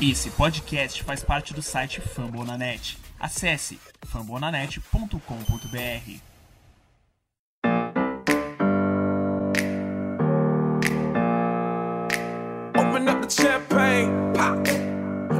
[0.00, 2.96] Esse podcast faz parte do site Fambonanet.
[3.18, 5.18] Acesse fambonanet.com.br.
[12.78, 14.68] Open up the champagne, pop.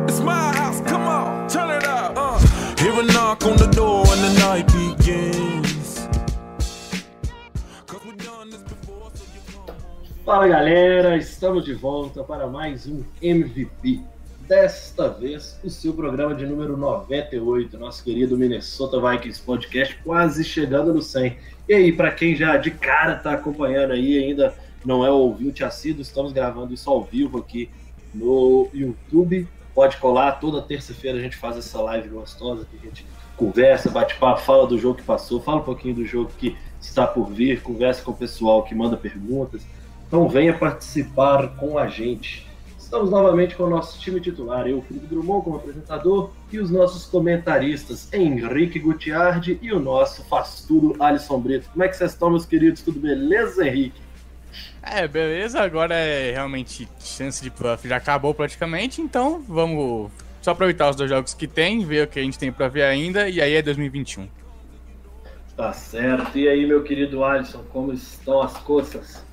[0.09, 2.19] It's my house, come on, turn it up.
[2.19, 2.39] Uh.
[2.83, 6.09] Hear a knock on the door and the night begins.
[7.87, 9.41] Cause we done this before, so you.
[10.25, 14.18] Fala galera, estamos de volta para mais um MVP.
[14.49, 20.95] Desta vez, o seu programa de número 98, nosso querido Minnesota Vikings Podcast, quase chegando
[20.95, 21.37] no 100.
[21.69, 24.55] E aí, para quem já de cara está acompanhando aí, ainda
[24.87, 27.69] não é ouvinte assíduo, estamos gravando isso ao vivo aqui
[28.15, 29.47] no YouTube.
[29.75, 33.05] Pode colar, toda terça-feira a gente faz essa live gostosa que a gente
[33.37, 37.07] conversa, bate papo, fala do jogo que passou, fala um pouquinho do jogo que está
[37.07, 39.61] por vir, conversa com o pessoal que manda perguntas.
[40.07, 42.48] Então venha participar com a gente.
[42.89, 47.05] Estamos novamente com o nosso time titular, eu, Felipe Drummond, como apresentador, e os nossos
[47.05, 51.69] comentaristas, Henrique Gutiardi e o nosso faz tudo, Alisson Brito.
[51.69, 52.81] Como é que vocês estão, meus queridos?
[52.81, 54.01] Tudo beleza, Henrique?
[54.83, 60.11] É, beleza, agora é realmente chance de playoff já acabou praticamente, então vamos
[60.41, 62.85] só aproveitar os dois jogos que tem, ver o que a gente tem pra ver
[62.85, 64.27] ainda, e aí é 2021.
[65.55, 66.39] Tá certo.
[66.39, 69.28] E aí, meu querido Alisson, como estão as coisas?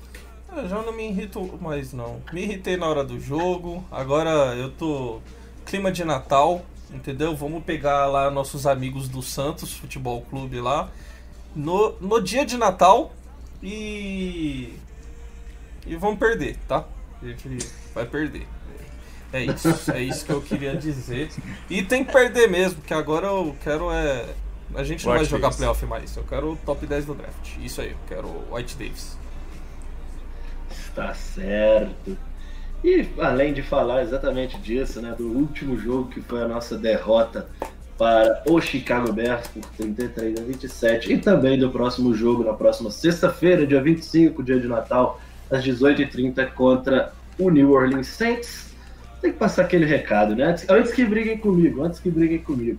[0.56, 2.20] Eu já não me irrito mais não.
[2.32, 3.84] Me irritei na hora do jogo.
[3.90, 5.20] Agora eu tô
[5.66, 7.36] clima de Natal, entendeu?
[7.36, 10.90] Vamos pegar lá nossos amigos do Santos Futebol Clube lá
[11.54, 13.12] no, no dia de Natal
[13.62, 14.74] e
[15.86, 16.84] e vamos perder, tá?
[17.22, 17.58] A gente
[17.94, 18.46] vai perder.
[19.32, 21.30] É isso, é isso que eu queria dizer.
[21.68, 24.26] E tem que perder mesmo, porque agora eu quero é
[24.74, 25.56] a gente não vai jogar Davis.
[25.56, 26.16] playoff mais.
[26.16, 27.56] Eu quero o top 10 do draft.
[27.60, 29.16] Isso aí, eu quero o White Davis.
[30.96, 32.16] Tá certo.
[32.82, 37.46] E além de falar exatamente disso, né, do último jogo que foi a nossa derrota
[37.98, 42.90] para o Chicago Bears por 33 a 27 e também do próximo jogo na próxima
[42.90, 48.74] sexta-feira, dia 25, dia de Natal, às 18h30 contra o New Orleans Saints.
[49.20, 50.56] Tem que passar aquele recado, né?
[50.68, 52.78] Antes, que briguem comigo, antes que briguem comigo.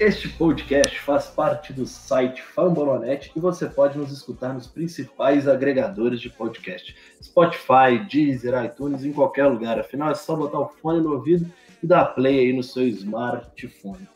[0.00, 6.20] Este podcast faz parte do site Fambonanet e você pode nos escutar nos principais agregadores
[6.20, 6.94] de podcast.
[7.20, 9.76] Spotify, Deezer, iTunes, em qualquer lugar.
[9.76, 14.08] Afinal, é só botar o fone no ouvido e dar play aí no seu smartphone.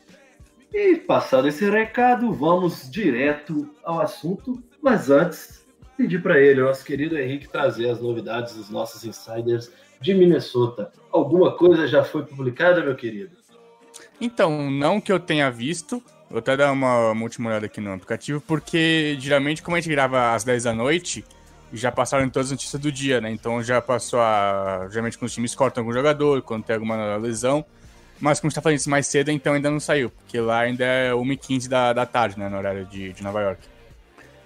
[0.73, 4.63] E passado esse recado, vamos direto ao assunto.
[4.81, 5.65] Mas antes,
[5.97, 10.93] pedir para ele, nosso querido Henrique, trazer as novidades dos nossos insiders de Minnesota.
[11.11, 13.42] Alguma coisa já foi publicada, meu querido?
[14.23, 17.91] Então, não que eu tenha visto, vou até dar uma, uma última olhada aqui no
[17.91, 21.25] aplicativo, porque geralmente, como a gente grava às 10 da noite,
[21.73, 23.29] já passaram todas as notícias do dia, né?
[23.29, 24.87] Então já passou a.
[24.89, 27.65] Geralmente quando os times cortam algum jogador, quando tem alguma lesão.
[28.17, 30.59] Mas como a gente tá fazendo isso mais cedo, então ainda não saiu, porque lá
[30.59, 32.47] ainda é 1h15 da, da tarde, né?
[32.47, 33.67] No horário de, de Nova York.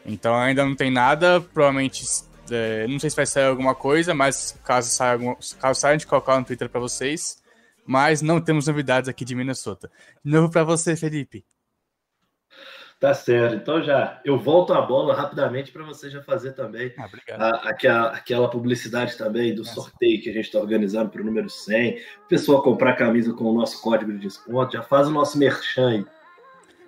[0.07, 2.03] Então ainda não tem nada, provavelmente.
[2.49, 5.19] é, não sei se vai sair alguma coisa, mas caso saia,
[5.61, 7.45] caso saia a gente colocar no Twitter pra vocês.
[7.87, 9.89] Mas não temos novidades aqui de Minnesota.
[10.23, 11.45] De novo pra você, Felipe.
[12.99, 13.55] Tá certo.
[13.55, 18.07] Então já eu volto a bola rapidamente para você já fazer também Ah, a- aquela,
[18.09, 19.75] aquela publicidade também do Nossa.
[19.75, 21.99] sorteio que a gente está organizando para o número 100.
[22.25, 24.73] O pessoal comprar camisa com o nosso código de desconto.
[24.73, 26.05] Já faz o nosso merchan aí.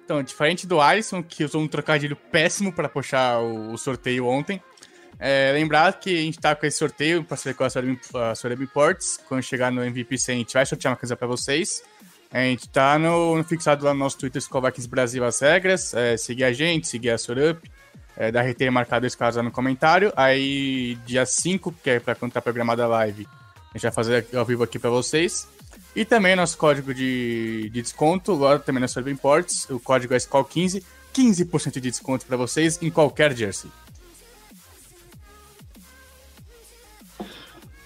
[0.04, 4.59] Então, diferente do Alisson, que usou um trocadilho péssimo para puxar o, o sorteio ontem,
[5.19, 9.19] é, lembrar que a gente tá com esse sorteio para ser com a Soreb Imports.
[9.28, 11.84] Quando chegar no MVP 100, a gente vai sortear uma camisa para vocês.
[12.31, 15.94] A gente tá no, no fixado lá no nosso Twitter, Scovax Brasil, as regras.
[15.94, 17.69] É, seguir a gente, seguir a Sorup.
[18.16, 20.13] É, dar RT e marcar dois casos lá no comentário.
[20.16, 23.28] Aí, dia 5, que é para quando tá programada a live,
[23.69, 25.47] a gente vai fazer ao vivo aqui para vocês.
[25.96, 30.18] E também nosso código de, de desconto, agora também na Sorb Imports, o código é
[30.18, 33.72] SCOL15, 15% de desconto para vocês em qualquer jersey.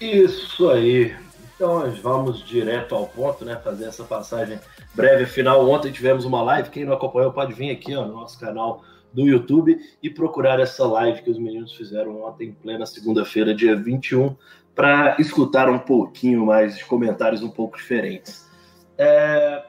[0.00, 1.14] Isso aí.
[1.54, 3.56] Então nós vamos direto ao ponto, né?
[3.56, 4.58] Fazer essa passagem
[4.94, 5.24] breve.
[5.24, 6.70] Afinal, ontem tivemos uma live.
[6.70, 8.82] Quem não acompanhou pode vir aqui ó, no nosso canal
[9.12, 13.76] do YouTube e procurar essa live que os meninos fizeram ontem, em plena segunda-feira, dia
[13.76, 14.36] 21,
[14.74, 18.50] para escutar um pouquinho mais de comentários um pouco diferentes.
[18.98, 19.64] É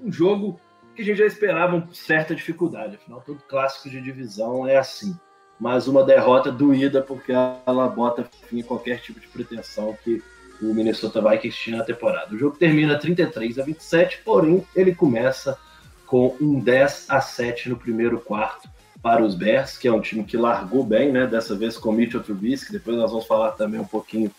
[0.00, 0.60] um jogo
[0.94, 5.18] que a gente já esperava uma certa dificuldade, afinal, todo clássico de divisão é assim.
[5.58, 10.22] Mas uma derrota doída, porque ela bota fim a qualquer tipo de pretensão que
[10.60, 12.34] o Minnesota Vikings tinha na temporada.
[12.34, 15.58] O jogo termina 33 a 27, porém ele começa
[16.06, 18.68] com um 10 a 7 no primeiro quarto
[19.02, 21.26] para os Bears, que é um time que largou bem, né?
[21.26, 22.72] Dessa vez com o Mitchell Trubisky.
[22.72, 24.30] Depois nós vamos falar também um pouquinho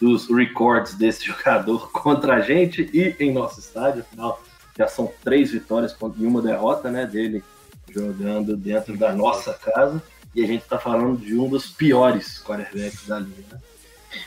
[0.00, 4.02] dos records desse jogador contra a gente e em nosso estádio.
[4.02, 4.40] Afinal,
[4.78, 7.42] já são três vitórias e uma derrota né, dele
[7.90, 10.02] jogando dentro da nossa casa.
[10.34, 13.42] E a gente está falando de um dos piores quarterbacks da liga.
[13.50, 13.60] Né?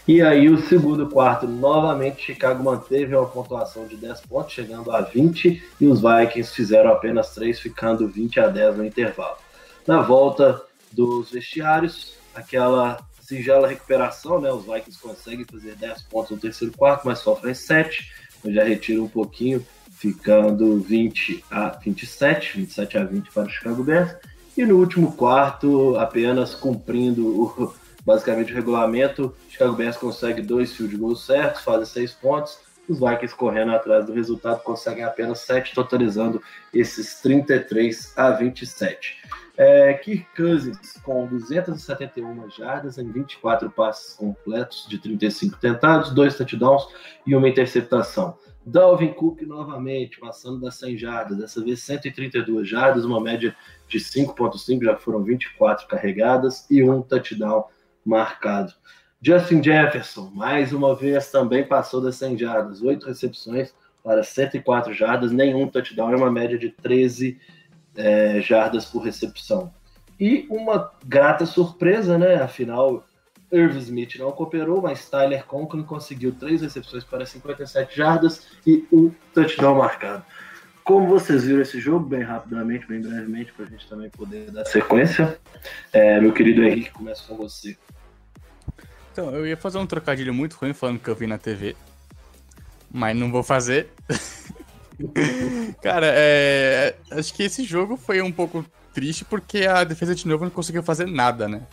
[0.07, 5.01] E aí, o segundo quarto, novamente, Chicago manteve uma pontuação de 10 pontos, chegando a
[5.01, 9.37] 20, e os Vikings fizeram apenas 3, ficando 20 a 10 no intervalo.
[9.85, 10.61] Na volta
[10.91, 14.51] dos vestiários, aquela singela recuperação, né?
[14.51, 18.11] Os Vikings conseguem fazer 10 pontos no terceiro quarto, mas sofrem 7.
[18.43, 23.83] Eu já retiro um pouquinho, ficando 20 a 27, 27 a 20 para o Chicago
[23.83, 24.15] Bears.
[24.57, 27.73] E no último quarto, apenas cumprindo o,
[28.05, 32.59] basicamente o regulamento, Chicago Bears consegue dois field goals certos, fazem seis pontos.
[32.87, 36.41] Os Vikings correndo atrás do resultado conseguem apenas sete, totalizando
[36.73, 39.17] esses 33 a 27.
[39.57, 46.87] É, Kirk Cousins com 271 jardas em 24 passes completos de 35 tentados, dois touchdowns
[47.25, 48.37] e uma interceptação.
[48.65, 53.55] Dalvin Cook novamente passando das 100 jardas, dessa vez 132 jardas, uma média
[53.87, 57.65] de 5.5, já foram 24 carregadas e um touchdown
[58.03, 58.73] marcado.
[59.21, 63.73] Justin Jefferson, mais uma vez, também passou das 100 jardas, 8 recepções
[64.03, 67.39] para 104 jardas, nenhum touchdown, é uma média de 13
[67.95, 69.73] é, jardas por recepção.
[70.19, 72.35] E uma grata surpresa, né?
[72.35, 73.03] Afinal,
[73.51, 79.11] Irv Smith não cooperou, mas Tyler Conklin conseguiu três recepções para 57 jardas e um
[79.33, 80.23] touchdown marcado.
[80.83, 84.65] Como vocês viram esse jogo, bem rapidamente, bem brevemente, para a gente também poder dar
[84.65, 85.39] sequência.
[85.91, 87.75] É, meu querido Henrique, começa com você.
[89.11, 91.75] Então, eu ia fazer um trocadilho muito ruim falando que eu vi na TV,
[92.91, 93.89] mas não vou fazer.
[95.81, 100.43] Cara, é, acho que esse jogo foi um pouco triste porque a defesa de novo
[100.43, 101.63] não conseguiu fazer nada, né?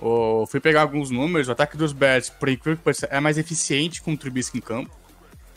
[0.00, 4.00] Eu fui pegar alguns números, o ataque dos Bears, por incrível que é mais eficiente
[4.00, 4.90] com o Trubisky em campo.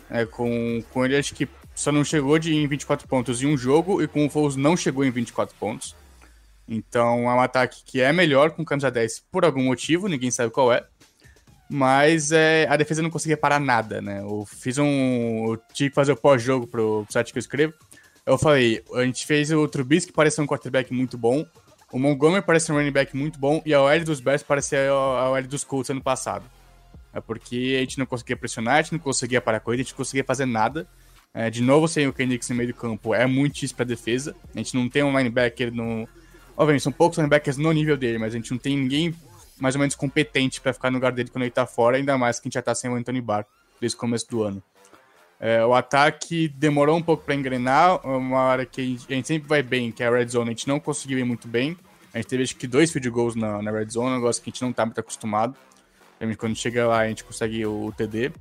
[0.10, 3.58] É, com, com ele, acho que só não chegou de, em 24 pontos em um
[3.58, 5.96] jogo, e com o Foles não chegou em 24 pontos.
[6.68, 10.52] Então é um ataque que é melhor com camisa 10 por algum motivo, ninguém sabe
[10.52, 10.86] qual é.
[11.70, 14.22] Mas é, a defesa não conseguia parar nada, né?
[14.22, 15.48] Eu fiz um.
[15.48, 17.74] Eu tive que fazer o pós-jogo pro site que eu escrevo.
[18.26, 21.46] Eu falei, a gente fez o Trubisky parecer um quarterback muito bom,
[21.94, 25.30] o Montgomery parece um running back muito bom, e a OL dos Bears parece a
[25.30, 26.44] OL dos Colts ano passado.
[27.14, 29.84] É porque a gente não conseguia pressionar, a gente não conseguia parar a corrida, a
[29.84, 30.88] gente não conseguia fazer nada.
[31.32, 34.36] É, de novo, sem o Kendricks no meio do campo, é muito difícil pra defesa.
[34.56, 36.10] A gente não tem um linebacker no.
[36.58, 39.14] Obviamente, são poucos linebackers no nível dele, mas a gente não tem ninguém
[39.60, 42.40] mais ou menos competente para ficar no lugar dele quando ele tá fora, ainda mais
[42.40, 43.46] que a gente já tá sem o Anthony Barr
[43.80, 44.64] desde o começo do ano.
[45.46, 49.28] É, o ataque demorou um pouco para engrenar, uma hora que a gente, a gente,
[49.28, 51.76] sempre vai bem, que é a Red Zone, a gente não conseguiu ir muito bem.
[52.14, 54.50] A gente teve acho que dois field goals na, na Red Zone, um negócio que
[54.50, 55.54] a gente não tá muito acostumado.
[56.38, 58.32] Quando chega lá, a gente consegue o, o TD.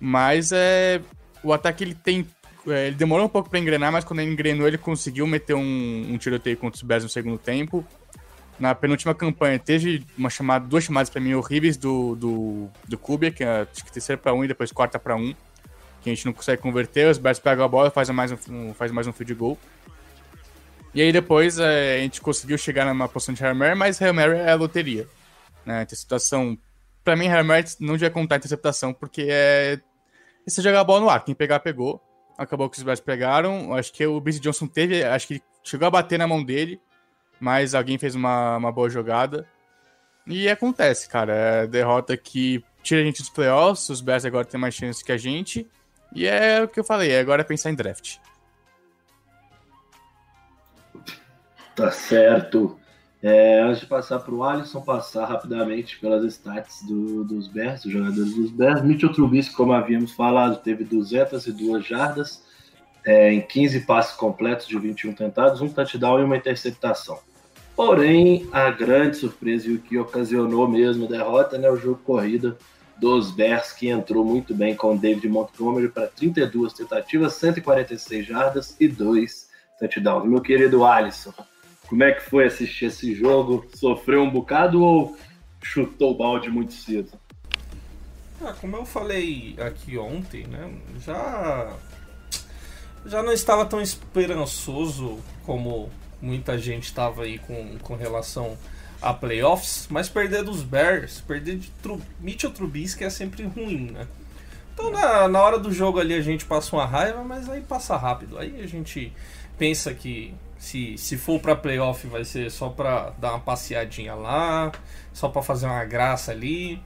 [0.00, 1.02] Mas é,
[1.44, 2.26] o ataque ele tem.
[2.66, 6.06] É, ele demorou um pouco para engrenar, mas quando ele engrenou, ele conseguiu meter um,
[6.08, 7.86] um tiroteio contra os Bears no segundo tempo
[8.60, 13.38] na penúltima campanha teve uma chamada, duas chamadas para mim horríveis do, do, do Kubiak,
[13.38, 15.34] que é acho que terceira para um e depois quarta para um,
[16.02, 18.90] que a gente não consegue converter, os Bears pegam a bola faz mais um, faz
[18.90, 19.58] mais um field goal.
[20.94, 24.12] E aí depois é, a gente conseguiu chegar numa posição de Hail Mary, mas Hail
[24.12, 25.08] Mary é a loteria.
[25.64, 25.82] Né?
[25.82, 26.58] Interceptação,
[27.02, 29.80] para mim Hail Mary não devia contar interceptação, porque é...
[30.46, 32.02] Você jogar a bola no ar, quem pegar, pegou.
[32.36, 35.90] Acabou que os Bears pegaram, acho que o Bruce Johnson teve, acho que chegou a
[35.90, 36.80] bater na mão dele,
[37.38, 39.46] mas alguém fez uma, uma boa jogada.
[40.26, 41.32] E acontece, cara.
[41.32, 45.12] É derrota que tira a gente dos playoffs, os Bears agora têm mais chance que
[45.12, 45.66] a gente.
[46.14, 48.18] E é o que eu falei, é agora é pensar em draft.
[51.74, 52.78] Tá certo.
[53.22, 57.92] É, antes de passar para o Alisson, passar rapidamente pelas stats do, dos Bears, dos
[57.92, 58.82] jogadores dos Bears.
[58.82, 62.42] Mitchell Trubisky, como havíamos falado, teve 202 jardas
[63.04, 67.18] é, em 15 passes completos de 21 tentados, um touchdown e uma interceptação.
[67.76, 72.56] Porém, a grande surpresa e o que ocasionou mesmo a derrota, né, o jogo corrida
[72.98, 78.88] dos Bears, que entrou muito bem com David Montgomery para 32 tentativas, 146 jardas e
[78.88, 80.28] 2 touchdowns.
[80.28, 81.32] Meu querido Alisson,
[81.88, 83.66] como é que foi assistir esse jogo?
[83.74, 85.16] Sofreu um bocado ou
[85.62, 87.12] chutou o balde muito cedo?
[88.40, 91.76] Ah, como eu falei aqui ontem, né, já
[93.04, 98.56] já não estava tão esperançoso como muita gente estava aí com, com relação
[99.02, 104.06] a playoffs, mas perder dos Bears, perder de Tru Mitchell Trubisky é sempre ruim, né?
[104.72, 107.96] Então na, na hora do jogo ali a gente passa uma raiva, mas aí passa
[107.96, 108.38] rápido.
[108.38, 109.12] Aí a gente
[109.58, 114.72] pensa que se, se for para playoff vai ser só para dar uma passeadinha lá,
[115.12, 116.80] só para fazer uma graça ali.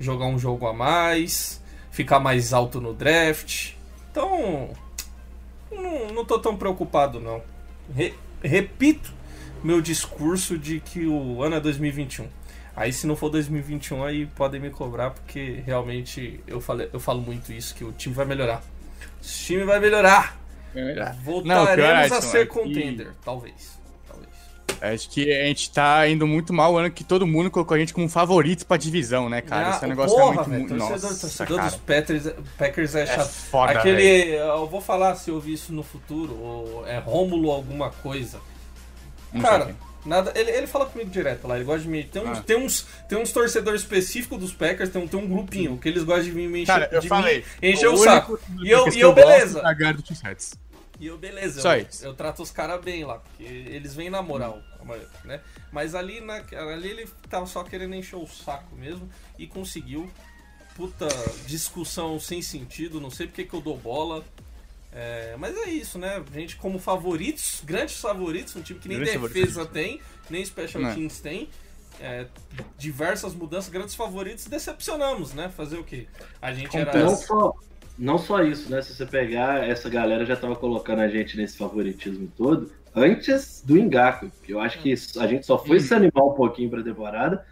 [0.00, 3.72] jogar um jogo a mais, ficar mais alto no draft.
[4.10, 4.70] Então,
[5.70, 7.42] não, não tô tão preocupado não.
[7.94, 9.12] Re- repito
[9.62, 12.26] meu discurso de que o ano é 2021.
[12.76, 17.20] Aí se não for 2021 aí podem me cobrar porque realmente eu falei, eu falo
[17.20, 18.62] muito isso que o time vai melhorar.
[19.20, 20.38] O time vai melhorar.
[21.24, 23.78] Voltaremos pior, a Alisson, ser é que- contender, talvez.
[24.06, 24.30] Talvez.
[24.94, 27.78] Acho que a gente tá indo muito mal o ano que todo mundo colocou a
[27.78, 29.72] gente como favorito pra divisão, né, cara?
[29.72, 30.50] Ah, Esse negócio porra, é muito.
[30.50, 31.70] muito torcedor, Nossa, torcedor cara.
[31.70, 33.28] dos Packers, Packers é É chato.
[33.28, 33.96] foda, Aquele.
[33.96, 34.32] velho.
[34.36, 38.38] Eu vou falar se eu vi isso no futuro, ou é Rômulo alguma coisa.
[39.32, 40.32] Não Cara, nada.
[40.34, 42.04] Ele, ele fala comigo direto lá, ele gosta de me.
[42.04, 42.42] Tem uns, Ah.
[42.42, 46.02] tem uns, tem uns torcedores específicos dos Packers, tem um, tem um grupinho que eles
[46.04, 47.44] gostam de me encher, Cara, eu de falei.
[47.62, 48.38] mim encher o, único saco.
[48.62, 49.60] E eu, e eu beleza.
[49.60, 50.36] é.
[50.98, 52.04] E eu, beleza, Só eu, isso.
[52.04, 54.60] eu trato os caras bem lá, porque eles vêm na moral,
[55.24, 55.40] né?
[55.72, 56.34] Mas ali, na,
[56.74, 59.08] ali ele tava só querendo encher o saco mesmo
[59.38, 60.10] e conseguiu.
[60.76, 61.08] Puta
[61.46, 64.24] discussão sem sentido, não sei porque que eu dou bola.
[64.92, 66.22] É, mas é isso, né?
[66.34, 69.72] A gente como favoritos, grandes favoritos, um time que nem Grandes defesa favoritos.
[69.72, 70.94] tem, nem special Não.
[70.94, 71.48] teams tem.
[72.00, 72.26] é,
[72.78, 75.48] diversas mudanças, grandes favoritos, decepcionamos, né?
[75.54, 76.06] Fazer o quê?
[76.40, 76.92] A gente era.
[76.98, 77.54] Não só,
[77.98, 78.80] não só isso, né?
[78.82, 83.76] Se você pegar, essa galera já tava colocando a gente nesse favoritismo todo antes do
[83.78, 84.30] Engaku.
[84.42, 87.44] que Eu acho que a gente só foi se animar um pouquinho pra temporada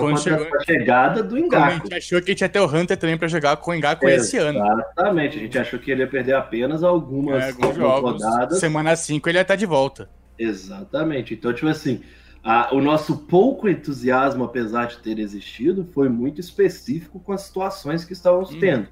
[0.00, 2.60] Quando a, chegou- a chegada do Como a gente achou que a gente ia ter
[2.60, 4.58] o Hunter também pra jogar com o Engaku esse ano.
[4.58, 8.12] Exatamente, a gente achou que ele ia perder apenas algumas, É, algumas jogos.
[8.24, 8.58] rodadas.
[8.58, 10.08] Semana 5 ele ia estar de volta.
[10.38, 11.34] Exatamente.
[11.34, 12.00] Então, tipo assim,
[12.42, 18.04] a- o nosso pouco entusiasmo, apesar de ter existido, foi muito específico com as situações
[18.04, 18.58] que estávamos Hum.
[18.60, 18.88] tendo.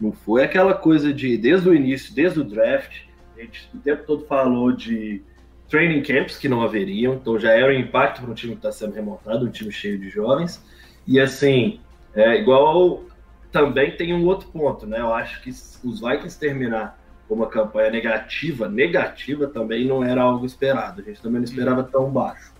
[0.00, 3.02] Não foi aquela coisa de, desde o início, desde o draft,
[3.36, 5.22] a gente o tempo todo falou de
[5.68, 8.72] training camps que não haveriam, então já era um impacto para um time que está
[8.72, 10.62] sendo remontado, um time cheio de jovens.
[11.06, 11.80] E assim,
[12.14, 13.04] é igual
[13.52, 15.00] também tem um outro ponto, né?
[15.00, 20.46] Eu acho que os Vikings terminar com uma campanha negativa, negativa também não era algo
[20.46, 21.00] esperado.
[21.02, 22.52] A gente também não esperava tão baixo.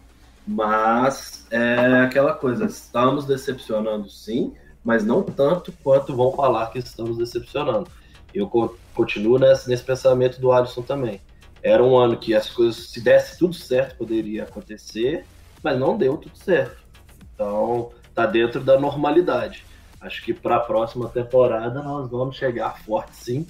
[0.47, 7.19] Mas é aquela coisa, estamos decepcionando sim, mas não tanto quanto vão falar que estamos
[7.19, 7.89] decepcionando.
[8.33, 11.21] Eu co- continuo nesse, nesse pensamento do Alisson também.
[11.63, 15.25] Era um ano que as coisas, se desse tudo certo, poderia acontecer,
[15.63, 16.77] mas não deu tudo certo.
[17.35, 19.65] Então, tá dentro da normalidade.
[20.01, 23.47] Acho que para a próxima temporada nós vamos chegar forte sim.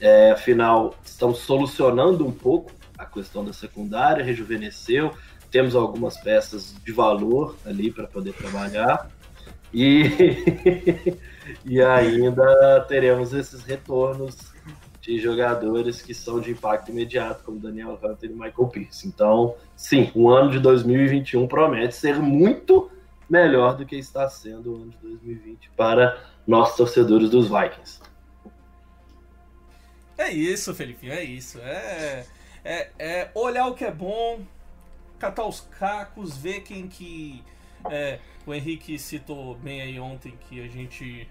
[0.00, 5.12] É, afinal, estamos solucionando um pouco a questão da secundária, rejuvenesceu,
[5.50, 9.10] temos algumas peças de valor ali para poder trabalhar.
[9.72, 10.04] E,
[11.64, 14.36] e ainda teremos esses retornos
[15.00, 19.08] de jogadores que são de impacto imediato, como Daniel Hunter e Michael Pierce.
[19.08, 22.90] Então, sim, o ano de 2021 promete ser muito
[23.28, 28.00] melhor do que está sendo o ano de 2020 para nós torcedores dos Vikings.
[30.18, 31.58] É isso, Felipinho, é isso.
[31.60, 32.26] É,
[32.62, 34.40] é, é olhar o que é bom,
[35.18, 37.42] catar os cacos, ver quem que.
[37.90, 41.26] é, o Henrique citou bem aí ontem que a gente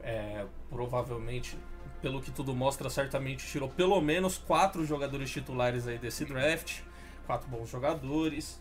[0.00, 1.58] é, provavelmente,
[2.06, 6.78] pelo que tudo mostra, certamente tirou pelo menos quatro jogadores titulares aí desse draft.
[7.26, 8.60] Quatro bons jogadores.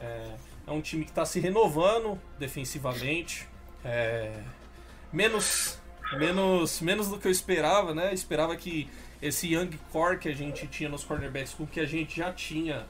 [0.00, 3.46] É, é um time que está se renovando defensivamente.
[3.84, 4.40] É,
[5.12, 5.78] menos
[6.14, 8.14] menos menos do que eu esperava, né?
[8.14, 8.88] Esperava que
[9.20, 12.32] esse young core que a gente tinha nos cornerbacks, com o que a gente já
[12.32, 12.86] tinha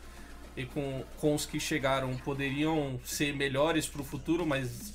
[0.57, 4.95] e com, com os que chegaram, poderiam ser melhores para o futuro, mas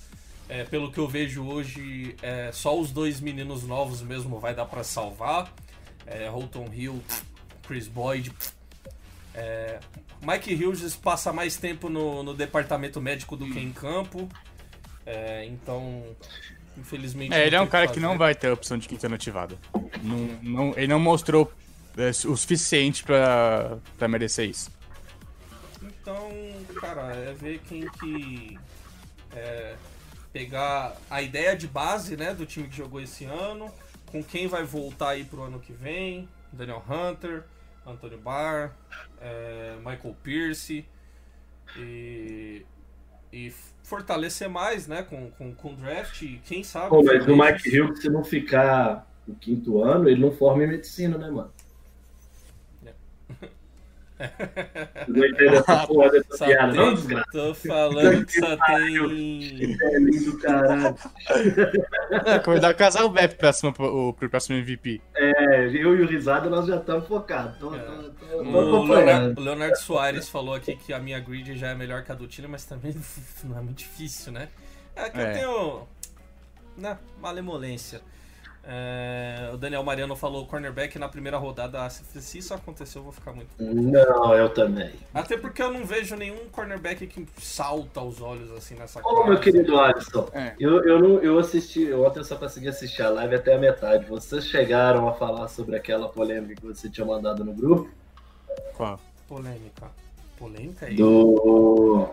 [0.54, 4.68] é, pelo que eu vejo hoje, é, só os dois meninos novos mesmo vai dar
[4.68, 5.52] para salvar.
[6.06, 7.02] É, Holton Hill,
[7.68, 8.32] Chris Boyd.
[9.34, 9.80] É,
[10.22, 14.30] Mike Hughes passa mais tempo no, no departamento médico do que em campo.
[15.08, 16.06] É, então,
[16.78, 17.34] infelizmente.
[17.34, 18.20] É, ele é não um cara que não fazer.
[18.20, 19.58] vai ter a opção de quinta ativada.
[20.04, 21.52] Não, não, ele não mostrou
[21.98, 24.70] é, o suficiente pra merecer isso.
[25.82, 26.30] Então,
[26.80, 28.60] cara, é ver quem que.
[29.36, 29.76] é,
[30.34, 33.72] pegar a ideia de base né, do time que jogou esse ano,
[34.08, 36.28] com quem vai voltar aí pro ano que vem.
[36.52, 37.44] Daniel Hunter,
[37.86, 38.72] Anthony Barr,
[39.22, 40.86] é, Michael Pierce.
[41.78, 42.66] E,
[43.32, 43.52] e
[43.84, 46.22] fortalecer mais né, com, com, com o draft.
[46.24, 46.90] E quem sabe.
[46.90, 50.68] Pô, mas o Mike Hill, se não ficar no quinto ano, ele não forma em
[50.68, 51.52] medicina, né, mano?
[52.82, 53.50] Você
[55.08, 57.26] não porra dessa piada, não, desgraça?
[57.32, 58.98] Tô falando que só tem.
[58.98, 60.96] É lindo, caralho.
[62.26, 65.02] É, convidar o casal Bep próximo, pro, pro próximo MVP.
[65.16, 67.58] É, eu e o Risada, nós já estamos focados.
[67.58, 67.80] Tô, É.
[67.80, 68.12] tô, tô,
[68.42, 68.84] tô O.
[68.86, 72.28] Leonardo, Leonardo Soares falou aqui que a minha grid já é melhor que a do
[72.28, 72.96] Tina, mas também
[73.44, 74.48] não é muito difícil, né?
[74.96, 75.34] É que eu É.
[75.34, 75.88] tenho.
[76.78, 78.02] né, malemolência.
[78.66, 81.90] É, o Daniel Mariano falou cornerback na primeira rodada.
[81.90, 83.50] Se isso aconteceu, eu vou ficar muito.
[83.60, 84.94] Não, eu também.
[85.14, 89.38] Até porque eu não vejo nenhum cornerback que salta aos olhos assim nessa Ô, meu
[89.40, 90.54] querido Alisson, É.
[90.58, 94.06] eu, eu, não, eu assisti, eu ontem só consegui assistir a live até a metade.
[94.06, 97.90] Vocês chegaram a falar sobre aquela polêmica que você tinha mandado no grupo?
[98.78, 98.98] Qual?
[99.28, 99.92] Polêmica.
[100.40, 100.96] Polêmica aí?
[100.96, 102.08] Do.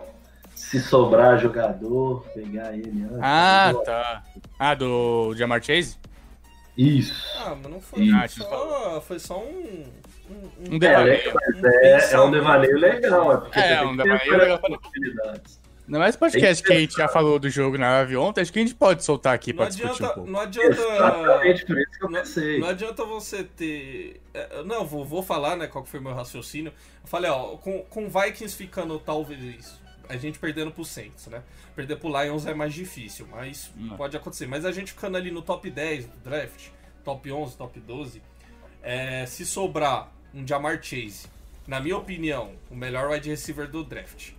[0.55, 3.19] Se sobrar jogador, pegar ele antes.
[3.23, 4.25] Ah, tá.
[4.59, 5.97] Ah, do Jamar Chase?
[6.77, 7.25] Isso.
[7.39, 9.85] Ah, mas não foi, Ah, só, foi só um.
[10.31, 11.35] Um, Um É, devaneio.
[11.35, 14.61] mas é, é um devaneio legal, é porque É, é um que devaneio legal.
[15.89, 18.61] Não mais podcast que a gente já falou do jogo na live ontem, acho que
[18.61, 20.31] a gente pode soltar aqui Não pra discutir um pouco.
[20.31, 20.69] não adianta.
[20.81, 22.61] Exatamente por isso que eu Não, pensei.
[22.61, 24.21] não adianta você ter.
[24.33, 26.73] é, Não, vou, vou falar, né, qual que foi o meu raciocínio.
[27.03, 29.80] Eu falei, ó, com, com Vikings ficando talvez.
[30.11, 31.43] A gente perdendo pro Saints, né?
[31.75, 33.97] Perder pro Lions é mais difícil, mas Não.
[33.97, 34.47] pode acontecer.
[34.47, 36.69] Mas a gente ficando ali no top 10 do draft,
[37.05, 38.23] top 11, top 12,
[38.83, 41.27] é, se sobrar um Jamar Chase,
[41.67, 44.33] na minha opinião, o melhor wide receiver do draft.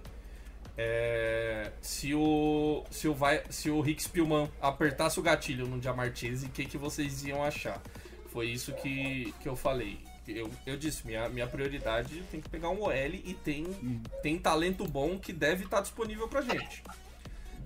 [0.78, 6.16] É, se o se o vai se o Rick Spielman apertasse o gatilho no Jamar
[6.16, 7.82] Chase, o que, que vocês iam achar?
[8.32, 10.00] Foi isso que, que eu falei.
[10.28, 13.66] Eu, eu disse, minha, minha prioridade tem que pegar um OL e tem,
[14.22, 16.84] tem talento bom que deve estar disponível pra gente.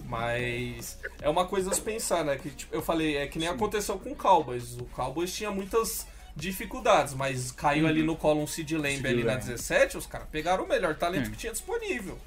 [0.06, 2.38] Mas é uma coisa a se pensar, né?
[2.38, 4.78] Que tipo, eu falei, é que nem aconteceu com o Cowboys.
[4.78, 9.34] O Cowboys tinha muitas dificuldades, mas caiu ali no colo um Sid Lamb ali na
[9.34, 9.46] Lamb.
[9.46, 11.32] 17, os caras pegaram o melhor talento Hum.
[11.32, 12.18] que tinha disponível.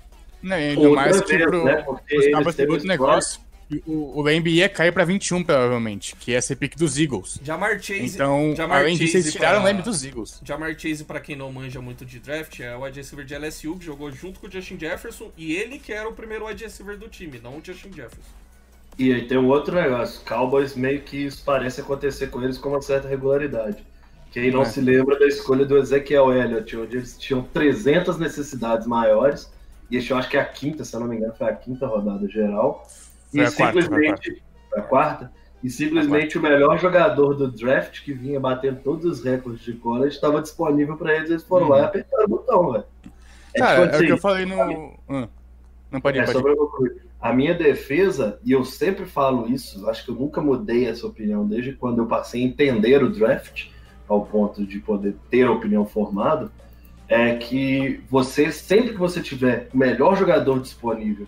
[0.42, 3.40] Não, ainda Outra mais que pro, né, porque os Cowboys têm tem outro negócio.
[3.86, 7.38] O, o Lamb ia cair pra 21, provavelmente, que ia ser pique dos Eagles.
[7.44, 8.14] Jamar Chase.
[8.14, 10.40] Então, Jamar além disso, eles tiraram o Lamb dos Eagles.
[10.42, 13.76] Jamar Chase, pra quem não manja muito de draft, é o wide receiver de LSU
[13.78, 16.96] que jogou junto com o Justin Jefferson e ele que era o primeiro wide receiver
[16.96, 18.30] do time, não o Justin Jefferson.
[18.98, 20.20] E aí tem um outro negócio.
[20.24, 23.84] Cowboys meio que isso parece acontecer com eles com uma certa regularidade.
[24.32, 24.64] Quem não É.
[24.64, 29.50] se lembra da escolha do Ezequiel Elliott, onde eles tinham 300 necessidades maiores,
[29.90, 31.54] e esse eu acho que é a quinta, se eu não me engano, foi a
[31.54, 32.86] quinta rodada geral.
[33.30, 34.42] Foi e a quarta, simplesmente.
[34.70, 35.32] Foi a quarta?
[35.62, 40.14] E simplesmente o melhor jogador do draft, que vinha batendo todos os recordes de college,
[40.14, 42.84] estava disponível para eles, eles foram lá e apertaram o botão, velho.
[43.54, 44.98] É Cara, tipo é o que eu assim, falei no.
[45.08, 45.28] Ah,
[45.90, 47.08] Não pode ir, é, pode sobre.
[47.20, 51.44] A minha defesa, e eu sempre falo isso, acho que eu nunca mudei essa opinião
[51.44, 53.66] desde quando eu passei a entender o draft,
[54.06, 56.52] ao ponto de poder ter a opinião formada,
[57.08, 61.26] é que você, sempre que você tiver o melhor jogador disponível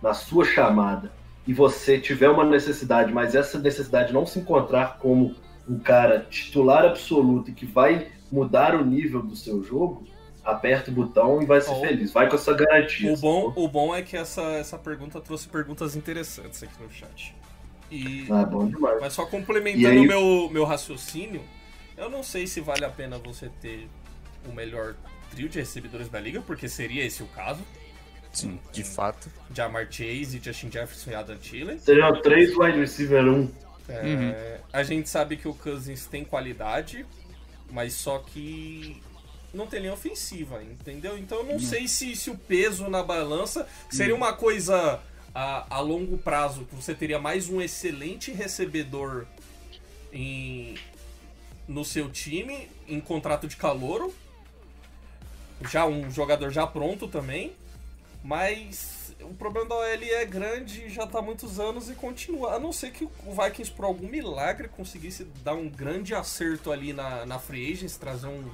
[0.00, 1.10] na sua chamada
[1.46, 5.34] e você tiver uma necessidade, mas essa necessidade não se encontrar como
[5.68, 10.06] um cara titular absoluto e que vai mudar o nível do seu jogo,
[10.44, 11.80] aperta o botão e vai ser Oh.
[11.80, 12.12] feliz.
[12.12, 13.12] Vai com essa garantia.
[13.12, 17.34] O bom, o bom é que essa, essa pergunta trouxe perguntas interessantes aqui no chat.
[17.90, 18.98] E, Ah, bom demais.
[19.00, 21.42] mas só complementando aí- o meu, meu raciocínio,
[21.96, 23.86] eu não sei se vale a pena você ter
[24.48, 24.94] o melhor
[25.30, 27.60] trio de recebedores da liga, porque seria esse o caso.
[28.32, 29.30] Sim, de fato.
[29.54, 31.78] Jamar Chase, Justin Jefferson e Adam Thielen.
[31.78, 33.50] Seriam três wide receiver 1.
[33.88, 34.34] É, Uhum.
[34.72, 37.04] A gente sabe que o Cousins tem qualidade,
[37.70, 39.02] mas só que
[39.52, 41.18] não tem linha ofensiva, entendeu?
[41.18, 45.00] Então eu não sei se, se o peso na balança seria uma coisa
[45.34, 49.26] a, a longo prazo, que você teria mais um excelente recebedor
[50.12, 50.76] em,
[51.68, 54.14] no seu time, em contrato de calouro,
[55.70, 57.52] já um jogador já pronto também,
[58.22, 62.54] mas o problema da OL é grande, já tá há muitos anos e continua.
[62.54, 63.10] A não ser que o
[63.42, 68.28] Vikings, por algum milagre, conseguisse dar um grande acerto ali na, na Free Agents, trazer
[68.28, 68.50] um,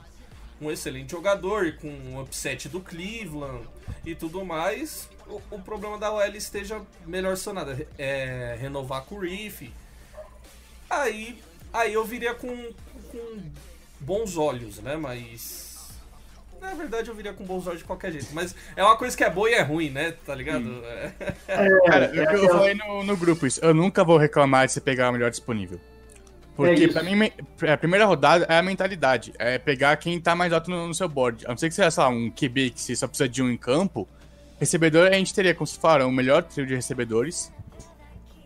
[0.60, 3.66] um excelente jogador com um upset do Cleveland
[4.04, 7.86] e tudo mais, o, o problema da OL esteja melhor sanado.
[7.98, 9.70] É, renovar com o Reef.
[10.88, 11.38] Aí,
[11.72, 12.72] aí eu viria com,
[13.10, 13.42] com
[14.00, 14.96] bons olhos, né?
[14.96, 15.67] Mas.
[16.60, 18.28] Na verdade, eu viria com bons olhos de qualquer jeito.
[18.32, 20.12] Mas é uma coisa que é boa e é ruim, né?
[20.24, 20.82] Tá ligado?
[20.84, 21.12] É.
[21.86, 23.60] Cara, é o que eu falei no, no grupo isso.
[23.62, 25.80] Eu nunca vou reclamar de você pegar o melhor disponível.
[26.56, 26.92] Porque isso.
[26.92, 27.30] pra mim,
[27.72, 29.32] a primeira rodada é a mentalidade.
[29.38, 31.46] É pegar quem tá mais alto no, no seu board.
[31.46, 33.48] A não ser que seja, sei lá, um QB que você só precisa de um
[33.48, 34.08] em campo.
[34.58, 37.52] Recebedor, a gente teria, como se falaram, o melhor trio de recebedores.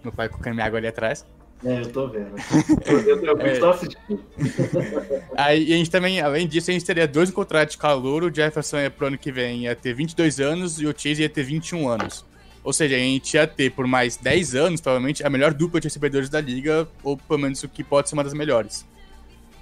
[0.02, 1.24] Meu pai colocando minha água ali atrás.
[1.64, 2.32] É, eu tô vendo.
[2.86, 3.54] Eu, eu, eu É.
[3.60, 4.20] só assistindo.
[5.36, 8.24] Aí a gente também, além disso, a gente teria dois contratos de calor.
[8.24, 11.28] O Jefferson ia pro ano que vem ia ter 22 anos e o Chase ia
[11.28, 12.24] ter 21 anos.
[12.64, 15.86] Ou seja, a gente ia ter por mais 10 anos, provavelmente, a melhor dupla de
[15.86, 18.84] recebedores da liga, ou pelo menos o que pode ser uma das melhores.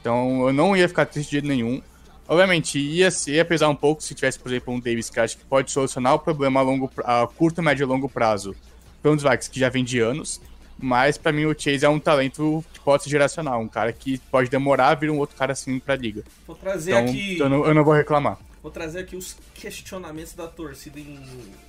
[0.01, 1.83] Então eu não ia ficar triste de jeito nenhum.
[2.27, 5.37] Obviamente, ia, ser- ia pesar um pouco se tivesse, por exemplo, um Davis que acho
[5.37, 8.55] que pode solucionar o problema a, longo, a curto, médio e longo prazo
[9.03, 10.41] para um dos Vikings que já vem de anos.
[10.83, 14.19] Mas pra mim o Chase é um talento que pode ser geracional, um cara que
[14.31, 16.23] pode demorar a vir um outro cara assim pra liga.
[16.47, 17.39] Vou trazer Então aqui.
[17.39, 18.39] eu não, eu não vou reclamar.
[18.63, 21.19] Vou trazer aqui os questionamentos da torcida em,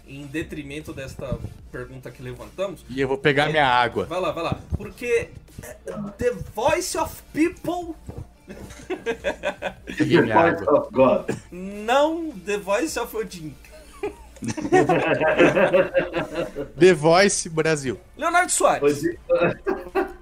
[0.08, 1.40] em detrimento desta
[1.72, 2.84] pergunta que levantamos.
[2.90, 4.06] E eu vou pegar minha água.
[4.06, 4.60] Vai lá, vai lá.
[4.76, 5.30] Porque
[5.64, 5.74] é,
[6.18, 7.96] The Voice of People,
[10.06, 10.32] minha Voice
[10.64, 10.80] água.
[10.80, 11.30] of God.
[11.52, 13.54] não The Voice of Odin.
[16.78, 18.00] The Voice Brasil.
[18.18, 19.04] Leonardo Soares.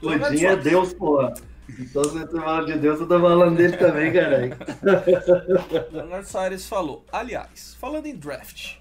[0.02, 1.34] Odin Odin é Deus, porra.
[1.78, 4.58] Então se você fala de Deus, eu tô falando dele também, caralho.
[5.92, 8.78] Leonardo Soares falou: Aliás, falando em draft,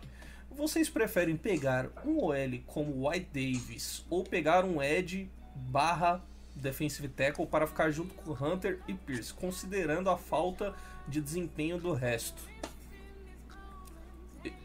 [0.51, 6.23] vocês preferem pegar um OL como White Davis ou pegar um Ed barra
[6.57, 10.75] defensive tackle para ficar junto com Hunter e Pierce, considerando a falta
[11.07, 12.43] de desempenho do resto?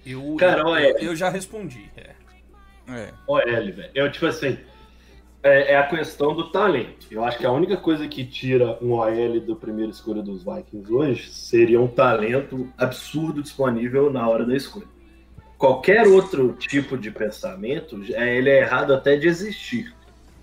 [0.06, 0.78] Eu, Cara, eu, OL.
[0.78, 1.90] eu já respondi.
[1.96, 2.12] é.
[2.88, 3.14] É.
[3.28, 3.90] OL, velho.
[3.96, 4.58] Eu, tipo assim,
[5.42, 7.08] é, é a questão do talento.
[7.12, 10.92] Eu acho que a única coisa que tira um OL do primeiro escolha dos Vikings
[10.92, 14.88] hoje seria um talento absurdo disponível na hora da escolha.
[15.58, 19.94] Qualquer outro tipo de pensamento, é, ele é errado até de existir.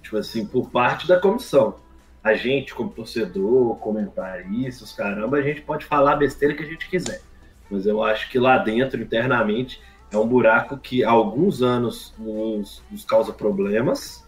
[0.03, 1.77] Tipo assim, por parte da comissão.
[2.23, 6.89] A gente, como torcedor, comentaristas, caramba, a gente pode falar a besteira que a gente
[6.89, 7.23] quiser.
[7.71, 9.81] Mas eu acho que lá dentro, internamente,
[10.11, 14.27] é um buraco que há alguns anos nos, nos causa problemas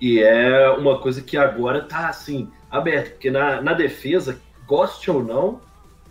[0.00, 5.24] e é uma coisa que agora tá assim, aberto, porque na, na defesa, goste ou
[5.24, 5.60] não,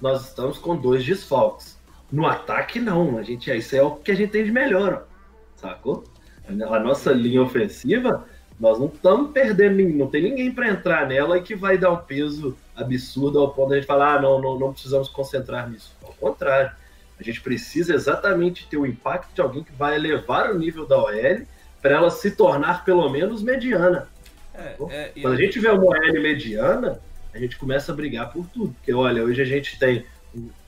[0.02, 1.80] nós estamos com dois desfalques.
[2.12, 5.08] No ataque, não, a gente, isso é o que a gente tem de melhor,
[5.56, 6.04] sacou?
[6.48, 8.26] A nossa linha ofensiva,
[8.60, 11.98] nós não estamos perdendo, não tem ninguém para entrar nela e que vai dar um
[11.98, 15.92] peso absurdo ao ponto de gente falar, ah, não, não, não precisamos concentrar nisso.
[16.04, 16.72] Ao contrário,
[17.20, 20.98] a gente precisa exatamente ter o impacto de alguém que vai elevar o nível da
[20.98, 21.42] OL
[21.82, 24.08] para ela se tornar pelo menos mediana.
[24.56, 27.00] É, é, Quando a gente vê uma OL mediana,
[27.34, 28.74] a gente começa a brigar por tudo.
[28.74, 30.06] Porque, olha, hoje a gente tem,